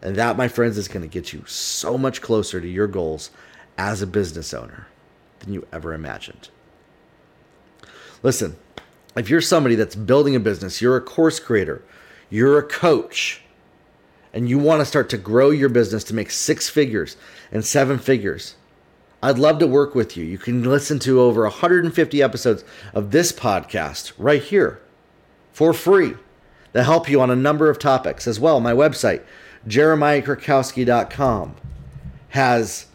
And 0.00 0.16
that, 0.16 0.36
my 0.36 0.48
friends, 0.48 0.78
is 0.78 0.88
going 0.88 1.02
to 1.02 1.08
get 1.08 1.32
you 1.32 1.44
so 1.46 1.98
much 1.98 2.22
closer 2.22 2.60
to 2.60 2.68
your 2.68 2.86
goals 2.86 3.30
as 3.78 4.02
a 4.02 4.06
business 4.06 4.54
owner 4.54 4.86
than 5.40 5.52
you 5.52 5.66
ever 5.72 5.92
imagined. 5.92 6.48
Listen, 8.22 8.56
if 9.16 9.30
you're 9.30 9.40
somebody 9.40 9.74
that's 9.74 9.94
building 9.94 10.36
a 10.36 10.40
business, 10.40 10.80
you're 10.80 10.96
a 10.96 11.00
course 11.00 11.40
creator, 11.40 11.82
you're 12.30 12.58
a 12.58 12.62
coach, 12.62 13.42
and 14.32 14.48
you 14.48 14.58
want 14.58 14.80
to 14.80 14.84
start 14.86 15.08
to 15.10 15.16
grow 15.16 15.50
your 15.50 15.68
business 15.68 16.04
to 16.04 16.14
make 16.14 16.30
six 16.30 16.68
figures 16.68 17.16
and 17.50 17.64
seven 17.64 17.98
figures, 17.98 18.56
I'd 19.22 19.38
love 19.38 19.58
to 19.60 19.66
work 19.66 19.94
with 19.94 20.16
you. 20.16 20.24
You 20.24 20.38
can 20.38 20.62
listen 20.62 20.98
to 21.00 21.20
over 21.20 21.42
150 21.42 22.22
episodes 22.22 22.64
of 22.92 23.10
this 23.10 23.32
podcast 23.32 24.12
right 24.18 24.42
here 24.42 24.80
for 25.52 25.72
free 25.72 26.14
that 26.72 26.84
help 26.84 27.08
you 27.08 27.20
on 27.20 27.30
a 27.30 27.36
number 27.36 27.70
of 27.70 27.78
topics 27.78 28.26
as 28.26 28.38
well. 28.38 28.60
My 28.60 28.72
website, 28.72 29.22
jeremiahkrakowski.com, 29.66 31.56
has 32.28 32.86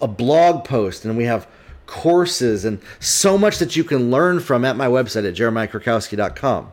a 0.00 0.08
blog 0.08 0.64
post 0.64 1.04
and 1.04 1.16
we 1.16 1.24
have 1.24 1.46
courses 1.86 2.64
and 2.64 2.80
so 3.00 3.38
much 3.38 3.58
that 3.58 3.76
you 3.76 3.82
can 3.82 4.10
learn 4.10 4.40
from 4.40 4.64
at 4.64 4.76
my 4.76 4.86
website 4.86 5.26
at 5.26 5.34
jeremiahkrakowski.com 5.34 6.70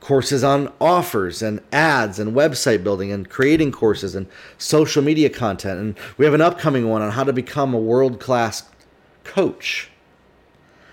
courses 0.00 0.42
on 0.42 0.72
offers 0.80 1.42
and 1.42 1.60
ads 1.72 2.18
and 2.18 2.34
website 2.34 2.82
building 2.82 3.12
and 3.12 3.28
creating 3.28 3.70
courses 3.70 4.14
and 4.14 4.26
social 4.58 5.02
media 5.02 5.30
content. 5.30 5.78
And 5.78 5.98
we 6.16 6.24
have 6.24 6.34
an 6.34 6.40
upcoming 6.40 6.88
one 6.88 7.02
on 7.02 7.12
how 7.12 7.24
to 7.24 7.32
become 7.32 7.74
a 7.74 7.78
world 7.78 8.18
class 8.18 8.62
coach 9.24 9.90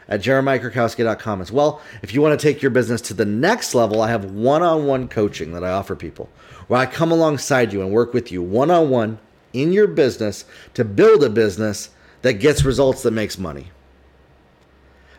at 0.10 0.21
jeremiahkrakowski.com 0.21 1.41
as 1.41 1.51
well. 1.51 1.81
If 2.01 2.13
you 2.13 2.21
want 2.21 2.39
to 2.39 2.43
take 2.43 2.62
your 2.62 2.71
business 2.71 3.01
to 3.01 3.13
the 3.13 3.25
next 3.25 3.73
level, 3.73 4.01
I 4.01 4.10
have 4.10 4.25
one 4.25 4.62
on 4.62 4.86
one 4.86 5.07
coaching 5.07 5.53
that 5.53 5.63
I 5.63 5.71
offer 5.71 5.95
people 5.95 6.29
where 6.67 6.79
I 6.79 6.86
come 6.86 7.12
alongside 7.12 7.73
you 7.73 7.81
and 7.81 7.91
work 7.91 8.13
with 8.13 8.31
you 8.31 8.41
one 8.41 8.69
on 8.69 8.89
one 8.89 9.19
in 9.57 9.71
your 9.71 9.87
business 9.87 10.45
to 10.73 10.85
build 10.85 11.23
a 11.23 11.29
business 11.29 11.89
that 12.21 12.33
gets 12.33 12.63
results 12.63 13.03
that 13.03 13.11
makes 13.11 13.37
money. 13.37 13.67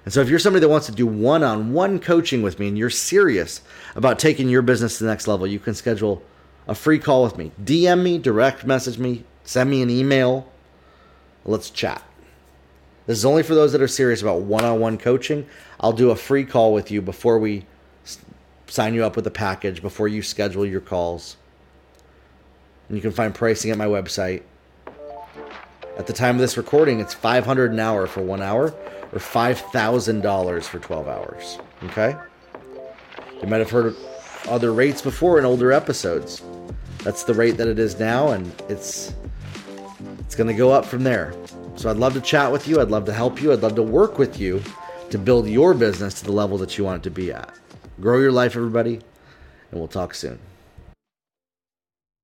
And 0.04 0.12
so, 0.12 0.20
if 0.20 0.28
you're 0.28 0.38
somebody 0.38 0.60
that 0.60 0.68
wants 0.68 0.86
to 0.86 0.92
do 0.92 1.06
one 1.06 1.42
on 1.42 1.72
one 1.72 1.98
coaching 1.98 2.40
with 2.42 2.58
me 2.58 2.68
and 2.68 2.78
you're 2.78 2.90
serious 2.90 3.60
about 3.94 4.18
taking 4.18 4.48
your 4.48 4.62
business 4.62 4.98
to 4.98 5.04
the 5.04 5.10
next 5.10 5.28
level, 5.28 5.46
you 5.46 5.58
can 5.58 5.74
schedule 5.74 6.22
a 6.66 6.74
free 6.74 6.98
call 6.98 7.22
with 7.22 7.36
me. 7.36 7.52
DM 7.62 8.02
me, 8.02 8.18
direct 8.18 8.64
message 8.64 8.98
me, 8.98 9.24
send 9.44 9.68
me 9.68 9.82
an 9.82 9.90
email. 9.90 10.50
Let's 11.44 11.70
chat. 11.70 12.02
This 13.06 13.18
is 13.18 13.24
only 13.24 13.42
for 13.42 13.54
those 13.54 13.72
that 13.72 13.80
are 13.80 13.88
serious 13.88 14.20
about 14.20 14.42
one 14.42 14.64
on 14.64 14.80
one 14.80 14.98
coaching. 14.98 15.46
I'll 15.80 15.92
do 15.92 16.10
a 16.10 16.16
free 16.16 16.44
call 16.44 16.72
with 16.72 16.90
you 16.90 17.00
before 17.00 17.38
we 17.38 17.64
sign 18.66 18.94
you 18.94 19.04
up 19.04 19.16
with 19.16 19.26
a 19.26 19.30
package, 19.30 19.80
before 19.80 20.08
you 20.08 20.22
schedule 20.22 20.66
your 20.66 20.80
calls. 20.80 21.36
And 22.88 22.96
you 22.96 23.02
can 23.02 23.12
find 23.12 23.34
pricing 23.34 23.70
at 23.70 23.78
my 23.78 23.86
website. 23.86 24.42
At 25.96 26.06
the 26.06 26.12
time 26.12 26.36
of 26.36 26.40
this 26.40 26.56
recording, 26.56 27.00
it's 27.00 27.14
500 27.14 27.72
an 27.72 27.80
hour 27.80 28.06
for 28.06 28.22
one 28.22 28.40
hour 28.40 28.74
or 29.12 29.18
$5,000 29.18 30.62
for 30.64 30.78
12 30.78 31.08
hours. 31.08 31.58
Okay? 31.84 32.16
You 33.42 33.48
might 33.48 33.58
have 33.58 33.70
heard 33.70 33.94
other 34.48 34.72
rates 34.72 35.02
before 35.02 35.38
in 35.38 35.44
older 35.44 35.72
episodes. 35.72 36.42
That's 37.04 37.24
the 37.24 37.34
rate 37.34 37.56
that 37.56 37.68
it 37.68 37.78
is 37.78 37.98
now, 37.98 38.28
and 38.28 38.52
it's 38.68 39.14
it's 40.20 40.34
going 40.34 40.48
to 40.48 40.54
go 40.54 40.70
up 40.70 40.84
from 40.84 41.04
there. 41.04 41.34
So 41.76 41.90
I'd 41.90 41.96
love 41.96 42.14
to 42.14 42.20
chat 42.20 42.50
with 42.50 42.66
you. 42.68 42.80
I'd 42.80 42.90
love 42.90 43.04
to 43.06 43.12
help 43.12 43.40
you. 43.40 43.52
I'd 43.52 43.62
love 43.62 43.76
to 43.76 43.82
work 43.82 44.18
with 44.18 44.38
you 44.38 44.62
to 45.10 45.18
build 45.18 45.48
your 45.48 45.74
business 45.74 46.14
to 46.14 46.24
the 46.24 46.32
level 46.32 46.58
that 46.58 46.76
you 46.76 46.84
want 46.84 47.02
it 47.02 47.04
to 47.04 47.10
be 47.10 47.32
at. 47.32 47.54
Grow 48.00 48.18
your 48.18 48.32
life, 48.32 48.56
everybody, 48.56 48.94
and 48.94 49.80
we'll 49.80 49.88
talk 49.88 50.14
soon. 50.14 50.38